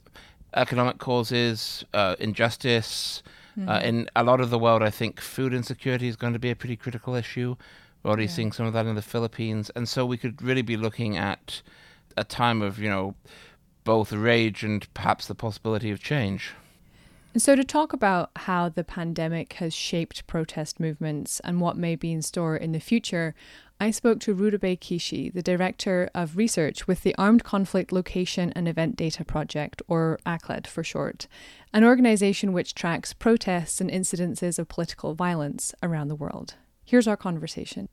economic 0.59 0.99
causes, 0.99 1.85
uh, 1.95 2.17
injustice. 2.19 3.23
Mm-hmm. 3.59 3.69
Uh, 3.69 3.81
in 3.81 4.11
a 4.15 4.23
lot 4.23 4.41
of 4.41 4.51
the 4.51 4.59
world, 4.59 4.83
I 4.83 4.91
think 4.91 5.21
food 5.21 5.55
insecurity 5.55 6.09
is 6.09 6.17
going 6.17 6.33
to 6.33 6.39
be 6.39 6.51
a 6.51 6.57
pretty 6.57 6.77
critical 6.77 7.15
issue. 7.15 7.57
We're 8.03 8.11
already 8.11 8.25
yeah. 8.25 8.31
seeing 8.31 8.53
some 8.53 8.67
of 8.67 8.73
that 8.75 8.87
in 8.87 8.95
the 8.95 9.03
Philippines, 9.03 9.71
and 9.75 9.89
so 9.89 10.05
we 10.05 10.17
could 10.17 10.43
really 10.43 10.63
be 10.63 10.77
looking 10.77 11.17
at 11.17 11.63
a 12.17 12.25
time 12.25 12.63
of 12.63 12.79
you 12.79 12.89
know 12.89 13.15
both 13.85 14.13
rage 14.13 14.63
and 14.63 14.93
perhaps 14.95 15.27
the 15.27 15.35
possibility 15.35 15.91
of 15.91 16.03
change. 16.03 16.53
And 17.39 17.43
so, 17.45 17.55
to 17.55 17.63
talk 17.63 17.93
about 17.93 18.33
how 18.35 18.69
the 18.69 18.83
pandemic 18.83 19.53
has 19.53 19.73
shaped 19.73 20.27
protest 20.27 20.81
movements 20.81 21.39
and 21.45 21.61
what 21.61 21.77
may 21.77 21.95
be 21.95 22.11
in 22.11 22.21
store 22.21 22.57
in 22.57 22.73
the 22.73 22.81
future, 22.81 23.33
I 23.79 23.93
spoke 23.93 24.19
to 24.23 24.35
Roudabeh 24.35 24.81
Kishi, 24.81 25.33
the 25.33 25.41
Director 25.41 26.11
of 26.17 26.37
Research 26.37 26.89
with 26.89 27.05
the 27.05 27.15
Armed 27.17 27.45
Conflict 27.45 27.93
Location 27.93 28.53
and 28.57 28.67
Event 28.67 28.97
Data 28.97 29.25
Project, 29.25 29.83
or 29.87 30.19
ACLED 30.27 30.67
for 30.67 30.83
short, 30.83 31.29
an 31.73 31.85
organisation 31.85 32.53
which 32.53 32.75
tracks 32.75 33.13
protests 33.13 33.81
and 33.81 33.89
incidences 33.89 34.59
of 34.59 34.67
political 34.67 35.15
violence 35.15 35.73
around 35.81 36.09
the 36.09 36.17
world. 36.17 36.57
Here's 36.85 37.07
our 37.07 37.17
conversation. 37.17 37.89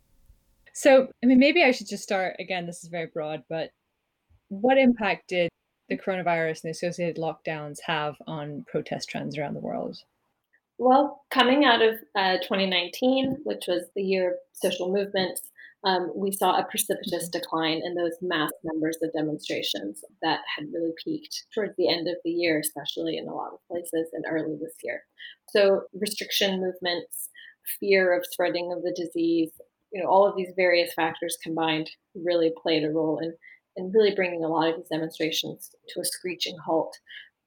So, 0.73 1.10
I 1.23 1.27
mean, 1.27 1.38
maybe 1.38 1.63
I 1.63 1.69
should 1.69 1.88
just 1.88 2.01
start 2.01 2.36
again, 2.39 2.65
this 2.65 2.84
is 2.84 2.89
very 2.89 3.12
broad, 3.13 3.43
but 3.47 3.69
what 4.47 4.79
impact 4.79 5.27
did 5.27 5.51
the 5.89 5.97
coronavirus 5.97 6.63
and 6.63 6.69
the 6.69 6.69
associated 6.71 7.17
lockdowns 7.17 7.77
have 7.85 8.15
on 8.27 8.65
protest 8.67 9.09
trends 9.09 9.37
around 9.37 9.53
the 9.53 9.59
world? 9.59 9.97
Well, 10.77 11.23
coming 11.31 11.63
out 11.63 11.81
of 11.81 11.95
uh, 12.15 12.37
2019, 12.37 13.37
which 13.43 13.65
was 13.67 13.83
the 13.95 14.03
year 14.03 14.31
of 14.31 14.37
social 14.53 14.91
movements, 14.91 15.41
um, 15.85 16.11
we 16.15 16.31
saw 16.31 16.57
a 16.57 16.65
precipitous 16.65 17.29
decline 17.29 17.81
in 17.85 17.93
those 17.93 18.17
mass 18.21 18.51
numbers 18.63 18.97
of 19.03 19.13
demonstrations 19.13 20.03
that 20.23 20.41
had 20.57 20.65
really 20.73 20.93
peaked 21.01 21.45
towards 21.53 21.75
the 21.77 21.87
end 21.87 22.07
of 22.07 22.15
the 22.25 22.31
year, 22.31 22.59
especially 22.59 23.17
in 23.17 23.27
a 23.27 23.33
lot 23.33 23.53
of 23.53 23.67
places 23.67 24.09
and 24.13 24.25
early 24.27 24.57
this 24.59 24.73
year. 24.83 25.03
So, 25.49 25.83
restriction 25.93 26.59
movements, 26.59 27.29
fear 27.79 28.17
of 28.17 28.25
spreading 28.25 28.73
of 28.73 28.81
the 28.81 28.93
disease, 28.95 29.51
you 29.91 30.01
know, 30.01 30.09
all 30.09 30.27
of 30.27 30.35
these 30.35 30.51
various 30.55 30.93
factors 30.93 31.37
combined 31.41 31.89
really 32.15 32.51
played 32.61 32.83
a 32.83 32.89
role 32.89 33.19
in, 33.19 33.33
in 33.75 33.91
really 33.91 34.15
bringing 34.15 34.43
a 34.43 34.47
lot 34.47 34.69
of 34.69 34.77
these 34.77 34.89
demonstrations 34.89 35.71
to 35.89 35.99
a 35.99 36.05
screeching 36.05 36.57
halt. 36.65 36.97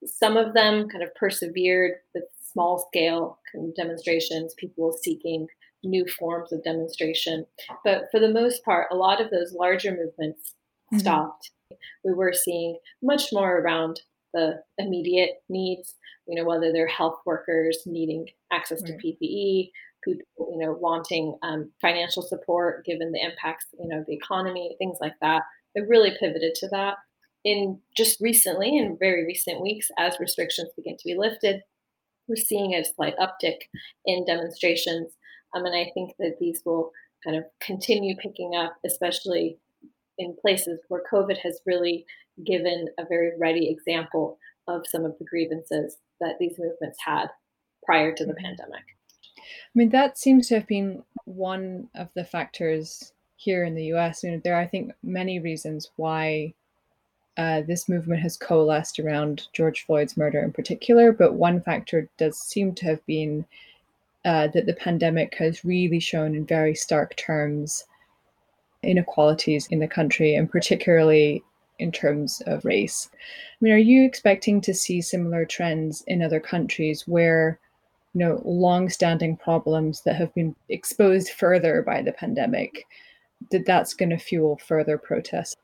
Some 0.04 0.36
of 0.36 0.54
them 0.54 0.88
kind 0.88 1.02
of 1.02 1.14
persevered 1.14 1.92
with 2.14 2.24
small 2.52 2.86
scale 2.88 3.38
demonstrations, 3.76 4.54
people 4.58 4.92
seeking 4.92 5.46
new 5.84 6.04
forms 6.18 6.52
of 6.52 6.64
demonstration. 6.64 7.46
But 7.84 8.04
for 8.10 8.20
the 8.20 8.32
most 8.32 8.64
part, 8.64 8.88
a 8.90 8.96
lot 8.96 9.20
of 9.20 9.30
those 9.30 9.52
larger 9.52 9.90
movements 9.90 10.54
mm-hmm. 10.92 10.98
stopped. 10.98 11.50
We 12.04 12.14
were 12.14 12.32
seeing 12.32 12.78
much 13.02 13.32
more 13.32 13.58
around 13.58 14.00
the 14.34 14.60
immediate 14.78 15.42
needs, 15.48 15.94
you 16.26 16.34
know, 16.34 16.44
whether 16.44 16.72
they're 16.72 16.86
health 16.86 17.18
workers 17.24 17.82
needing 17.86 18.26
access 18.52 18.82
right. 18.82 18.98
to 18.98 19.06
PPE, 19.06 19.70
people, 20.04 20.24
you 20.52 20.58
know, 20.58 20.72
wanting 20.72 21.36
um, 21.42 21.70
financial 21.80 22.22
support 22.22 22.84
given 22.84 23.12
the 23.12 23.20
impacts, 23.20 23.66
you 23.78 23.88
know, 23.88 24.00
of 24.00 24.06
the 24.06 24.14
economy, 24.14 24.74
things 24.78 24.98
like 25.00 25.14
that. 25.20 25.42
It 25.74 25.88
really 25.88 26.12
pivoted 26.18 26.54
to 26.56 26.68
that. 26.68 26.94
In 27.44 27.80
just 27.96 28.20
recently, 28.20 28.76
in 28.76 28.96
very 28.98 29.24
recent 29.24 29.60
weeks, 29.60 29.90
as 29.98 30.18
restrictions 30.20 30.70
begin 30.76 30.96
to 30.96 31.04
be 31.04 31.16
lifted, 31.16 31.62
we're 32.26 32.36
seeing 32.36 32.74
a 32.74 32.84
slight 32.84 33.14
uptick 33.18 33.56
in 34.04 34.24
demonstrations 34.26 35.12
um, 35.54 35.64
and 35.64 35.74
I 35.74 35.90
think 35.94 36.12
that 36.18 36.36
these 36.40 36.62
will 36.64 36.92
kind 37.24 37.36
of 37.36 37.44
continue 37.60 38.16
picking 38.16 38.54
up, 38.54 38.76
especially 38.84 39.58
in 40.18 40.36
places 40.40 40.80
where 40.88 41.02
COVID 41.10 41.38
has 41.38 41.60
really 41.66 42.04
given 42.44 42.88
a 42.98 43.04
very 43.06 43.32
ready 43.38 43.68
example 43.70 44.38
of 44.66 44.86
some 44.86 45.04
of 45.04 45.16
the 45.18 45.24
grievances 45.24 45.96
that 46.20 46.36
these 46.38 46.56
movements 46.58 46.98
had 47.04 47.28
prior 47.84 48.14
to 48.14 48.24
the 48.24 48.32
mm-hmm. 48.32 48.44
pandemic. 48.44 48.82
I 49.38 49.74
mean, 49.74 49.90
that 49.90 50.18
seems 50.18 50.48
to 50.48 50.56
have 50.56 50.66
been 50.66 51.02
one 51.24 51.88
of 51.94 52.08
the 52.14 52.24
factors 52.24 53.12
here 53.38 53.64
in 53.64 53.74
the 53.74 53.94
US. 53.94 54.24
I 54.24 54.28
mean, 54.28 54.40
there 54.44 54.56
are, 54.56 54.60
I 54.60 54.66
think, 54.66 54.92
many 55.02 55.38
reasons 55.38 55.90
why 55.96 56.52
uh, 57.36 57.62
this 57.62 57.88
movement 57.88 58.20
has 58.20 58.36
coalesced 58.36 58.98
around 58.98 59.46
George 59.52 59.86
Floyd's 59.86 60.16
murder 60.16 60.40
in 60.40 60.52
particular, 60.52 61.12
but 61.12 61.34
one 61.34 61.62
factor 61.62 62.08
does 62.18 62.36
seem 62.36 62.74
to 62.74 62.84
have 62.84 63.06
been 63.06 63.46
uh, 64.24 64.48
that 64.48 64.66
the 64.66 64.74
pandemic 64.74 65.36
has 65.36 65.64
really 65.64 66.00
shown 66.00 66.34
in 66.34 66.44
very 66.44 66.74
stark 66.74 67.14
terms 67.14 67.84
inequalities 68.82 69.68
in 69.68 69.78
the 69.78 69.86
country, 69.86 70.34
and 70.34 70.50
particularly 70.50 71.42
in 71.78 71.92
terms 71.92 72.42
of 72.46 72.64
race. 72.64 73.08
I 73.14 73.16
mean, 73.60 73.72
are 73.72 73.78
you 73.78 74.04
expecting 74.04 74.60
to 74.62 74.74
see 74.74 75.00
similar 75.00 75.44
trends 75.44 76.02
in 76.08 76.22
other 76.22 76.40
countries 76.40 77.06
where, 77.06 77.60
you 78.14 78.18
know, 78.18 78.42
long-standing 78.44 79.36
problems 79.36 80.02
that 80.02 80.16
have 80.16 80.34
been 80.34 80.56
exposed 80.68 81.30
further 81.30 81.82
by 81.82 82.02
the 82.02 82.12
pandemic, 82.12 82.84
that 83.50 83.66
that's 83.66 83.94
going 83.94 84.10
to 84.10 84.18
fuel 84.18 84.58
further 84.66 84.98
protests? 84.98 85.56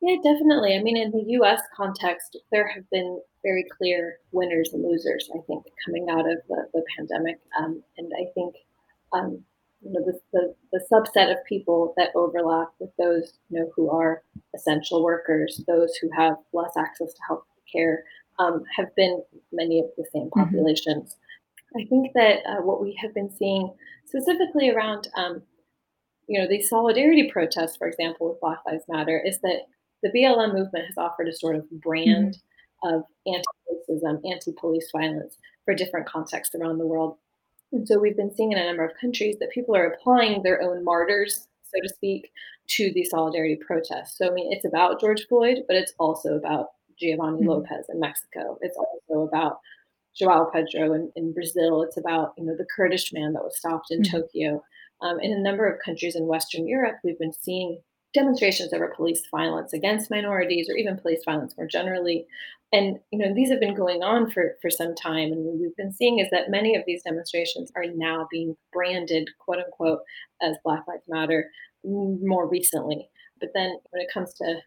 Yeah, 0.00 0.16
definitely. 0.22 0.76
I 0.76 0.82
mean, 0.82 0.96
in 0.96 1.10
the 1.10 1.24
US 1.40 1.60
context, 1.76 2.36
there 2.52 2.68
have 2.68 2.88
been 2.90 3.20
very 3.42 3.64
clear 3.76 4.18
winners 4.32 4.70
and 4.72 4.82
losers, 4.82 5.28
I 5.34 5.40
think, 5.46 5.64
coming 5.84 6.06
out 6.10 6.30
of 6.30 6.38
the, 6.48 6.68
the 6.72 6.82
pandemic. 6.96 7.40
Um, 7.58 7.82
and 7.96 8.12
I 8.16 8.26
think 8.34 8.54
um, 9.12 9.42
you 9.82 9.92
know, 9.92 10.04
the, 10.04 10.20
the, 10.32 10.54
the, 10.72 10.84
subset 10.92 11.30
of 11.30 11.44
people 11.44 11.94
that 11.96 12.10
overlap 12.14 12.68
with 12.80 12.90
those 12.98 13.38
you 13.48 13.60
know, 13.60 13.70
who 13.74 13.90
are 13.90 14.22
essential 14.54 15.02
workers, 15.02 15.62
those 15.66 15.94
who 15.96 16.10
have 16.16 16.34
less 16.52 16.72
access 16.76 17.12
to 17.14 17.20
health 17.26 17.44
care, 17.72 18.04
um, 18.38 18.62
have 18.76 18.94
been 18.96 19.22
many 19.52 19.80
of 19.80 19.86
the 19.96 20.04
same 20.12 20.24
mm-hmm. 20.24 20.40
populations. 20.40 21.14
Mm-hmm. 21.14 21.80
I 21.80 21.84
think 21.88 22.12
that 22.14 22.38
uh, 22.48 22.62
what 22.62 22.82
we 22.82 22.98
have 23.00 23.14
been 23.14 23.30
seeing 23.30 23.72
specifically 24.04 24.70
around 24.70 25.08
um, 25.16 25.42
you 26.28 26.38
know, 26.38 26.46
these 26.46 26.68
solidarity 26.68 27.30
protests, 27.30 27.76
for 27.76 27.88
example, 27.88 28.28
with 28.28 28.40
Black 28.40 28.58
Lives 28.66 28.84
Matter, 28.88 29.20
is 29.24 29.40
that 29.40 29.62
the 30.02 30.10
BLM 30.10 30.54
movement 30.54 30.86
has 30.86 30.98
offered 30.98 31.26
a 31.26 31.32
sort 31.32 31.56
of 31.56 31.68
brand 31.70 32.36
mm-hmm. 32.84 32.94
of 32.94 33.02
anti-racism, 33.26 34.20
anti-police 34.30 34.90
violence 34.92 35.38
for 35.64 35.74
different 35.74 36.06
contexts 36.06 36.54
around 36.54 36.78
the 36.78 36.86
world. 36.86 37.16
And 37.72 37.88
so 37.88 37.98
we've 37.98 38.16
been 38.16 38.34
seeing 38.34 38.52
in 38.52 38.58
a 38.58 38.66
number 38.66 38.84
of 38.84 38.92
countries 39.00 39.36
that 39.40 39.50
people 39.50 39.74
are 39.74 39.86
applying 39.86 40.42
their 40.42 40.62
own 40.62 40.84
martyrs, 40.84 41.48
so 41.64 41.80
to 41.82 41.88
speak, 41.88 42.30
to 42.68 42.92
the 42.92 43.04
solidarity 43.04 43.56
protests. 43.56 44.18
So 44.18 44.28
I 44.28 44.30
mean, 44.30 44.52
it's 44.52 44.64
about 44.64 45.00
George 45.00 45.26
Floyd, 45.28 45.64
but 45.66 45.76
it's 45.76 45.92
also 45.98 46.34
about 46.34 46.68
Giovanni 46.98 47.40
mm-hmm. 47.40 47.48
Lopez 47.48 47.86
in 47.88 48.00
Mexico. 48.00 48.58
It's 48.60 48.76
also 48.76 49.26
about 49.26 49.58
Joao 50.14 50.50
Pedro 50.52 50.92
in, 50.94 51.12
in, 51.16 51.32
Brazil. 51.32 51.82
It's 51.82 51.96
about 51.96 52.32
you 52.36 52.44
know 52.44 52.56
the 52.56 52.66
Kurdish 52.74 53.12
man 53.12 53.32
that 53.34 53.44
was 53.44 53.56
stopped 53.56 53.90
in 53.90 54.02
mm-hmm. 54.02 54.16
Tokyo. 54.16 54.62
Um, 55.00 55.20
in 55.20 55.32
a 55.32 55.40
number 55.40 55.66
of 55.66 55.80
countries 55.84 56.16
in 56.16 56.26
Western 56.26 56.66
Europe, 56.66 56.96
we've 57.04 57.18
been 57.18 57.32
seeing 57.32 57.80
demonstrations 58.14 58.72
over 58.72 58.92
police 58.96 59.22
violence 59.30 59.72
against 59.72 60.10
minorities 60.10 60.68
or 60.68 60.76
even 60.76 60.98
police 60.98 61.20
violence 61.24 61.56
more 61.56 61.66
generally. 61.66 62.26
And 62.72 62.98
you 63.10 63.18
know 63.18 63.32
these 63.34 63.50
have 63.50 63.60
been 63.60 63.74
going 63.74 64.02
on 64.02 64.30
for, 64.30 64.56
for 64.60 64.68
some 64.68 64.94
time, 64.94 65.32
and 65.32 65.44
what 65.44 65.58
we've 65.58 65.76
been 65.76 65.92
seeing 65.92 66.18
is 66.18 66.28
that 66.30 66.50
many 66.50 66.76
of 66.76 66.82
these 66.86 67.02
demonstrations 67.02 67.72
are 67.74 67.86
now 67.86 68.28
being 68.30 68.56
branded, 68.72 69.30
quote 69.38 69.58
unquote, 69.58 70.00
as 70.42 70.56
Black 70.64 70.84
Lives 70.86 71.04
Matter 71.08 71.50
more 71.84 72.46
recently. 72.46 73.08
But 73.40 73.50
then 73.54 73.78
when 73.90 74.02
it 74.02 74.12
comes 74.12 74.34
to 74.34 74.60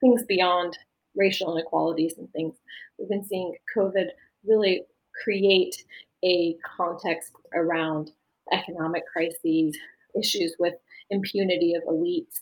things 0.00 0.22
beyond 0.24 0.78
racial 1.16 1.56
inequalities 1.56 2.14
and 2.18 2.30
things, 2.32 2.54
we've 2.98 3.08
been 3.08 3.24
seeing 3.24 3.56
COVID 3.76 4.08
really 4.46 4.82
create 5.24 5.84
a 6.24 6.56
context 6.76 7.32
around 7.54 8.12
economic 8.52 9.04
crises, 9.10 9.76
issues 10.18 10.56
with 10.58 10.74
impunity 11.10 11.74
of 11.74 11.82
elites, 11.84 12.40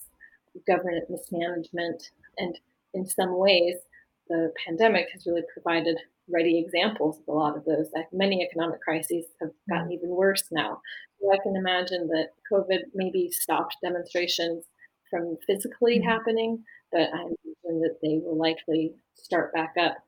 government 0.66 1.04
mismanagement. 1.08 2.10
And 2.38 2.58
in 2.94 3.06
some 3.06 3.38
ways, 3.38 3.76
the 4.28 4.52
pandemic 4.66 5.08
has 5.12 5.26
really 5.26 5.42
provided 5.52 5.98
ready 6.30 6.58
examples 6.58 7.18
of 7.18 7.28
a 7.28 7.36
lot 7.36 7.56
of 7.56 7.64
those. 7.64 7.88
Many 8.12 8.42
economic 8.42 8.80
crises 8.80 9.26
have 9.40 9.50
gotten 9.68 9.88
mm. 9.88 9.94
even 9.94 10.10
worse 10.10 10.44
now. 10.50 10.80
So 11.20 11.32
I 11.32 11.38
can 11.42 11.56
imagine 11.56 12.08
that 12.08 12.30
COVID 12.50 12.80
maybe 12.94 13.30
stopped 13.30 13.76
demonstrations 13.82 14.64
from 15.10 15.36
physically 15.46 15.98
mm-hmm. 15.98 16.08
happening, 16.08 16.64
but 16.90 17.02
I 17.12 17.22
imagine 17.22 17.80
that 17.82 17.98
they 18.02 18.20
will 18.22 18.38
likely 18.38 18.94
start 19.14 19.52
back 19.52 19.74
up, 19.78 19.98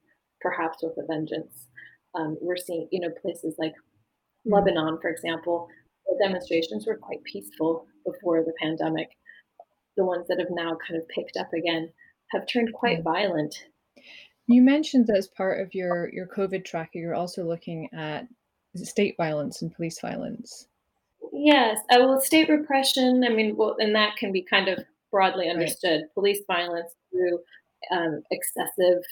perhaps 0.40 0.78
with 0.82 0.96
a 0.98 1.06
vengeance. 1.06 1.66
Um, 2.14 2.36
we're 2.40 2.56
seeing, 2.56 2.88
you 2.90 3.00
know, 3.00 3.10
places 3.22 3.56
like 3.58 3.72
mm-hmm. 3.72 4.54
Lebanon, 4.54 4.98
for 5.00 5.10
example, 5.10 5.68
the 6.06 6.18
demonstrations 6.22 6.86
were 6.86 6.96
quite 6.96 7.22
peaceful 7.24 7.86
before 8.04 8.42
the 8.44 8.52
pandemic 8.60 9.08
the 9.96 10.04
ones 10.04 10.26
that 10.28 10.38
have 10.38 10.50
now 10.50 10.76
kind 10.86 11.00
of 11.00 11.08
picked 11.08 11.36
up 11.36 11.52
again 11.52 11.90
have 12.30 12.46
turned 12.46 12.72
quite 12.72 13.00
mm. 13.00 13.04
violent. 13.04 13.66
You 14.46 14.62
mentioned 14.62 15.06
that 15.06 15.16
as 15.16 15.28
part 15.28 15.60
of 15.60 15.74
your 15.74 16.12
your 16.12 16.26
COVID 16.26 16.64
tracker, 16.64 16.98
you're 16.98 17.14
also 17.14 17.44
looking 17.44 17.88
at 17.92 18.26
state 18.76 19.14
violence 19.16 19.62
and 19.62 19.74
police 19.74 20.00
violence. 20.00 20.68
Yes, 21.32 21.78
uh, 21.90 21.96
well, 22.00 22.20
state 22.20 22.48
repression. 22.48 23.24
I 23.24 23.30
mean, 23.30 23.56
well, 23.56 23.76
and 23.78 23.94
that 23.94 24.16
can 24.16 24.32
be 24.32 24.42
kind 24.42 24.68
of 24.68 24.84
broadly 25.10 25.48
understood. 25.48 26.02
Right. 26.02 26.14
Police 26.14 26.40
violence 26.46 26.92
through 27.10 27.38
um, 27.90 28.22
excessive 28.30 29.02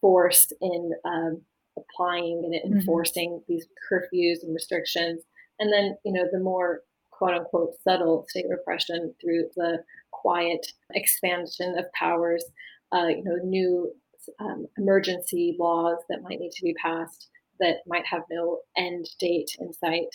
force 0.00 0.52
in 0.60 0.92
um, 1.04 1.42
applying 1.76 2.42
and 2.44 2.54
mm-hmm. 2.54 2.78
enforcing 2.78 3.30
mm-hmm. 3.30 3.52
these 3.52 3.66
curfews 3.90 4.42
and 4.42 4.54
restrictions, 4.54 5.22
and 5.58 5.72
then 5.72 5.96
you 6.04 6.12
know 6.12 6.24
the 6.32 6.40
more 6.40 6.82
quote 7.10 7.34
unquote 7.34 7.74
subtle 7.82 8.26
state 8.28 8.46
repression 8.48 9.14
through 9.20 9.48
the 9.56 9.78
quiet 10.10 10.66
expansion 10.94 11.78
of 11.78 11.90
powers, 11.92 12.44
uh, 12.92 13.06
you 13.06 13.24
know, 13.24 13.36
new 13.44 13.92
um, 14.40 14.66
emergency 14.78 15.56
laws 15.58 15.98
that 16.08 16.22
might 16.22 16.40
need 16.40 16.52
to 16.52 16.62
be 16.62 16.74
passed, 16.74 17.28
that 17.60 17.76
might 17.86 18.06
have 18.06 18.22
no 18.30 18.58
end 18.76 19.08
date 19.20 19.56
in 19.60 19.72
sight. 19.72 20.08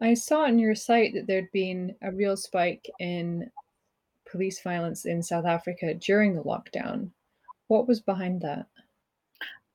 I 0.00 0.14
saw 0.14 0.44
on 0.44 0.58
your 0.58 0.74
site 0.74 1.12
that 1.14 1.26
there'd 1.26 1.52
been 1.52 1.94
a 2.02 2.12
real 2.12 2.36
spike 2.36 2.88
in 2.98 3.50
police 4.30 4.62
violence 4.62 5.04
in 5.04 5.22
South 5.22 5.44
Africa 5.44 5.94
during 5.94 6.34
the 6.34 6.42
lockdown. 6.42 7.10
What 7.68 7.86
was 7.86 8.00
behind 8.00 8.40
that? 8.40 8.66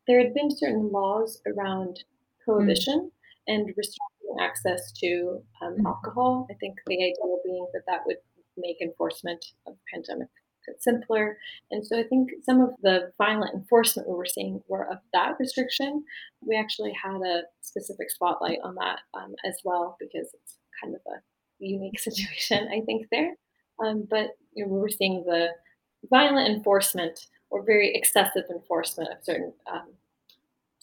There 0.07 0.19
had 0.19 0.33
been 0.33 0.49
certain 0.49 0.91
laws 0.91 1.41
around 1.45 2.03
prohibition 2.43 3.11
mm. 3.11 3.53
and 3.53 3.67
restricting 3.77 4.16
access 4.39 4.91
to 4.93 5.41
um, 5.61 5.77
mm. 5.77 5.85
alcohol. 5.85 6.47
I 6.51 6.55
think 6.55 6.77
the 6.85 6.95
idea 6.95 7.13
being 7.45 7.67
that 7.73 7.83
that 7.87 8.01
would 8.05 8.17
make 8.57 8.81
enforcement 8.81 9.43
of 9.67 9.75
pandemic 9.93 10.29
simpler. 10.79 11.37
And 11.71 11.85
so 11.85 11.99
I 11.99 12.03
think 12.03 12.29
some 12.43 12.61
of 12.61 12.71
the 12.81 13.11
violent 13.17 13.53
enforcement 13.53 14.07
we 14.07 14.15
were 14.15 14.25
seeing 14.25 14.61
were 14.67 14.89
of 14.89 14.99
that 15.13 15.35
restriction. 15.39 16.03
We 16.41 16.55
actually 16.55 16.93
had 16.93 17.21
a 17.21 17.43
specific 17.61 18.11
spotlight 18.11 18.59
on 18.63 18.75
that 18.75 18.99
um, 19.13 19.35
as 19.45 19.57
well 19.63 19.97
because 19.99 20.29
it's 20.33 20.57
kind 20.81 20.95
of 20.95 21.01
a 21.07 21.19
unique 21.59 21.99
situation, 21.99 22.67
I 22.71 22.81
think, 22.85 23.07
there. 23.11 23.35
Um, 23.83 24.07
but 24.09 24.31
you 24.53 24.65
know, 24.65 24.73
we 24.73 24.79
were 24.79 24.89
seeing 24.89 25.23
the 25.25 25.49
violent 26.09 26.49
enforcement 26.49 27.27
or 27.49 27.63
very 27.63 27.93
excessive 27.95 28.43
enforcement 28.49 29.09
of 29.11 29.23
certain 29.23 29.53
um, 29.71 29.87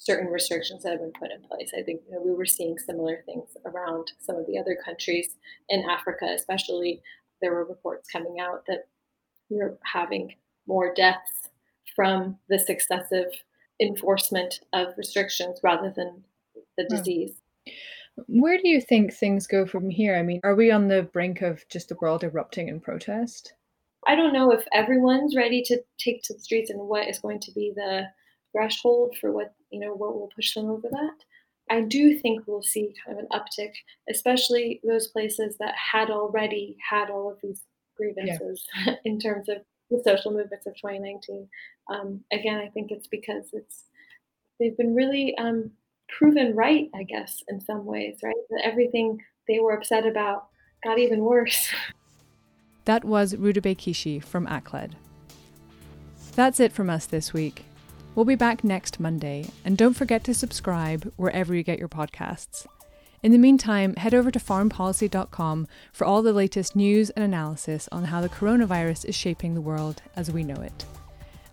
certain 0.05 0.31
restrictions 0.31 0.83
that 0.83 0.93
have 0.93 1.01
been 1.01 1.13
put 1.13 1.31
in 1.33 1.43
place. 1.43 1.73
I 1.77 1.83
think 1.83 2.03
you 2.07 2.13
know, 2.13 2.23
we 2.23 2.35
were 2.35 2.45
seeing 2.45 2.79
similar 2.79 3.23
things 3.25 3.49
around 3.65 4.13
some 4.21 4.37
of 4.37 4.47
the 4.47 4.59
other 4.59 4.77
countries 4.85 5.37
in 5.69 5.85
Africa, 5.89 6.27
especially. 6.35 7.03
There 7.41 7.53
were 7.53 7.65
reports 7.65 8.09
coming 8.11 8.37
out 8.41 8.65
that 8.69 8.89
you're 9.49 9.77
having 9.83 10.35
more 10.67 10.95
deaths 10.95 11.49
from 11.97 12.39
this 12.49 12.69
excessive 12.69 13.33
enforcement 13.81 14.61
of 14.73 14.89
restrictions 14.97 15.61
rather 15.63 15.93
than 15.95 16.25
the 16.77 16.85
hmm. 16.85 16.97
disease. 16.97 17.33
Where 18.27 18.59
do 18.59 18.69
you 18.69 18.81
think 18.81 19.13
things 19.13 19.47
go 19.47 19.67
from 19.67 19.91
here? 19.91 20.17
I 20.17 20.23
mean, 20.23 20.41
are 20.45 20.55
we 20.55 20.71
on 20.71 20.89
the 20.89 21.03
brink 21.03 21.43
of 21.43 21.67
just 21.69 21.89
the 21.89 21.97
world 22.01 22.23
erupting 22.23 22.69
in 22.69 22.79
protest? 22.79 23.55
I 24.07 24.15
don't 24.15 24.35
know 24.35 24.53
if 24.53 24.65
everyone's 24.73 25.35
ready 25.35 25.63
to 25.63 25.83
take 25.99 26.23
to 26.25 26.35
the 26.35 26.41
streets 26.41 26.71
and 26.71 26.81
what 26.81 27.09
is 27.09 27.19
going 27.19 27.41
to 27.41 27.53
be 27.53 27.73
the 27.75 28.07
threshold 28.53 29.17
for 29.21 29.33
what, 29.33 29.55
you 29.75 29.81
know, 29.81 29.93
what 29.93 30.15
will 30.15 30.31
push 30.35 30.55
them 30.55 30.71
over 30.71 30.89
that. 30.89 31.17
I 31.71 31.81
do 31.81 32.19
think 32.19 32.43
we'll 32.47 32.63
see 32.63 32.95
kind 33.05 33.19
of 33.19 33.25
an 33.25 33.29
uptick, 33.33 33.73
especially 34.11 34.81
those 34.85 35.09
places 35.09 35.57
that 35.59 35.75
had 35.75 36.11
already 36.11 36.77
had 36.89 37.11
all 37.11 37.31
of 37.31 37.39
these 37.43 37.63
grievances 37.97 38.65
yeah. 38.87 38.95
in 39.05 39.19
terms 39.19 39.49
of 39.49 39.59
the 39.91 40.03
social 40.05 40.31
movements 40.33 40.67
of 40.67 40.75
2019. 40.77 41.49
Um, 41.89 42.21
again, 42.33 42.59
I 42.59 42.69
think 42.69 42.91
it's 42.91 43.07
because 43.07 43.51
it's 43.53 43.85
they've 44.61 44.77
been 44.77 44.95
really 44.95 45.37
um, 45.39 45.71
proven 46.09 46.55
right, 46.55 46.91
I 46.95 47.03
guess, 47.03 47.43
in 47.49 47.61
some 47.61 47.85
ways, 47.85 48.19
right? 48.23 48.35
That 48.51 48.63
everything 48.65 49.23
they 49.49 49.59
were 49.59 49.75
upset 49.75 50.07
about 50.07 50.49
got 50.83 50.99
even 50.99 51.21
worse. 51.21 51.69
That 52.87 53.03
was 53.03 53.33
Roudabeh 53.33 53.79
Kishi 53.79 54.23
from 54.23 54.47
ACLED. 54.47 54.97
That's 56.35 56.61
it 56.61 56.71
from 56.71 56.91
us 56.91 57.07
this 57.07 57.33
week. 57.33 57.65
We'll 58.15 58.25
be 58.25 58.37
back 58.37 58.63
next 58.63 59.01
Monday, 59.01 59.51
and 59.65 59.77
don't 59.77 59.95
forget 59.95 60.23
to 60.25 60.35
subscribe 60.35 61.13
wherever 61.17 61.53
you 61.53 61.65
get 61.65 61.81
your 61.81 61.89
podcasts. 61.89 62.65
In 63.25 63.33
the 63.33 63.39
meantime, 63.39 63.97
head 63.97 64.15
over 64.15 64.31
to 64.31 64.39
foreignpolicy.com 64.39 65.67
for 65.93 66.05
all 66.05 66.23
the 66.23 66.33
latest 66.33 66.77
news 66.77 67.11
and 67.11 67.25
analysis 67.25 67.89
on 67.91 68.05
how 68.05 68.21
the 68.21 68.29
coronavirus 68.29 69.05
is 69.07 69.17
shaping 69.17 69.55
the 69.55 69.61
world 69.61 70.01
as 70.15 70.31
we 70.31 70.45
know 70.45 70.61
it. 70.63 70.85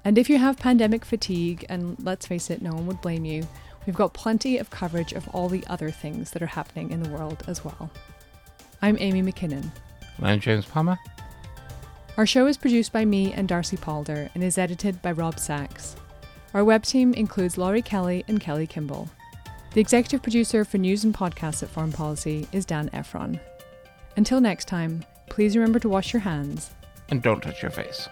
And 0.06 0.20
if 0.20 0.30
you 0.30 0.38
have 0.38 0.58
pandemic 0.58 1.04
fatigue, 1.04 1.66
and 1.68 1.96
let's 2.04 2.28
face 2.28 2.52
it, 2.52 2.62
no 2.62 2.74
one 2.74 2.86
would 2.86 3.02
blame 3.02 3.26
you, 3.26 3.48
we've 3.88 3.96
got 3.96 4.14
plenty 4.14 4.60
of 4.60 4.70
coverage 4.70 5.14
of 5.14 5.28
all 5.30 5.50
the 5.50 5.66
other 5.66 5.90
things 5.90 6.30
that 6.30 6.44
are 6.44 6.48
happening 6.48 6.92
in 6.92 7.02
the 7.02 7.10
world 7.10 7.44
as 7.48 7.66
well. 7.66 7.90
I'm 8.84 8.98
Amy 9.00 9.24
Mackinnon. 9.24 9.72
I'm 10.22 10.40
James 10.40 10.66
Palmer. 10.66 11.00
Our 12.18 12.28
show 12.28 12.46
is 12.46 12.58
produced 12.58 12.94
by 12.94 13.04
me 13.04 13.34
and 13.34 13.48
Darcy 13.48 13.78
Palder 13.78 14.30
and 14.36 14.44
is 14.44 14.60
edited 14.60 15.02
by 15.02 15.14
Rob 15.14 15.40
Sachs. 15.40 15.96
Our 16.54 16.66
web 16.66 16.84
team 16.84 17.14
includes 17.14 17.58
Laurie 17.58 17.82
Kelly 17.82 18.26
and 18.28 18.40
Kelly 18.42 18.68
Kimball. 18.68 19.10
The 19.74 19.80
executive 19.80 20.22
producer 20.22 20.66
for 20.66 20.78
news 20.78 21.06
and 21.06 21.14
podcasts 21.14 21.64
at 21.64 21.70
Foreign 21.70 21.94
Policy 21.94 22.46
is 22.52 22.66
Dan 22.66 22.90
Ephron. 22.92 23.40
Until 24.18 24.42
next 24.42 24.68
time, 24.68 25.06
please 25.30 25.56
remember 25.56 25.80
to 25.80 25.88
wash 25.88 26.12
your 26.12 26.20
hands. 26.22 26.72
And 27.08 27.22
don't 27.22 27.42
touch 27.42 27.62
your 27.62 27.72
face. 27.72 28.10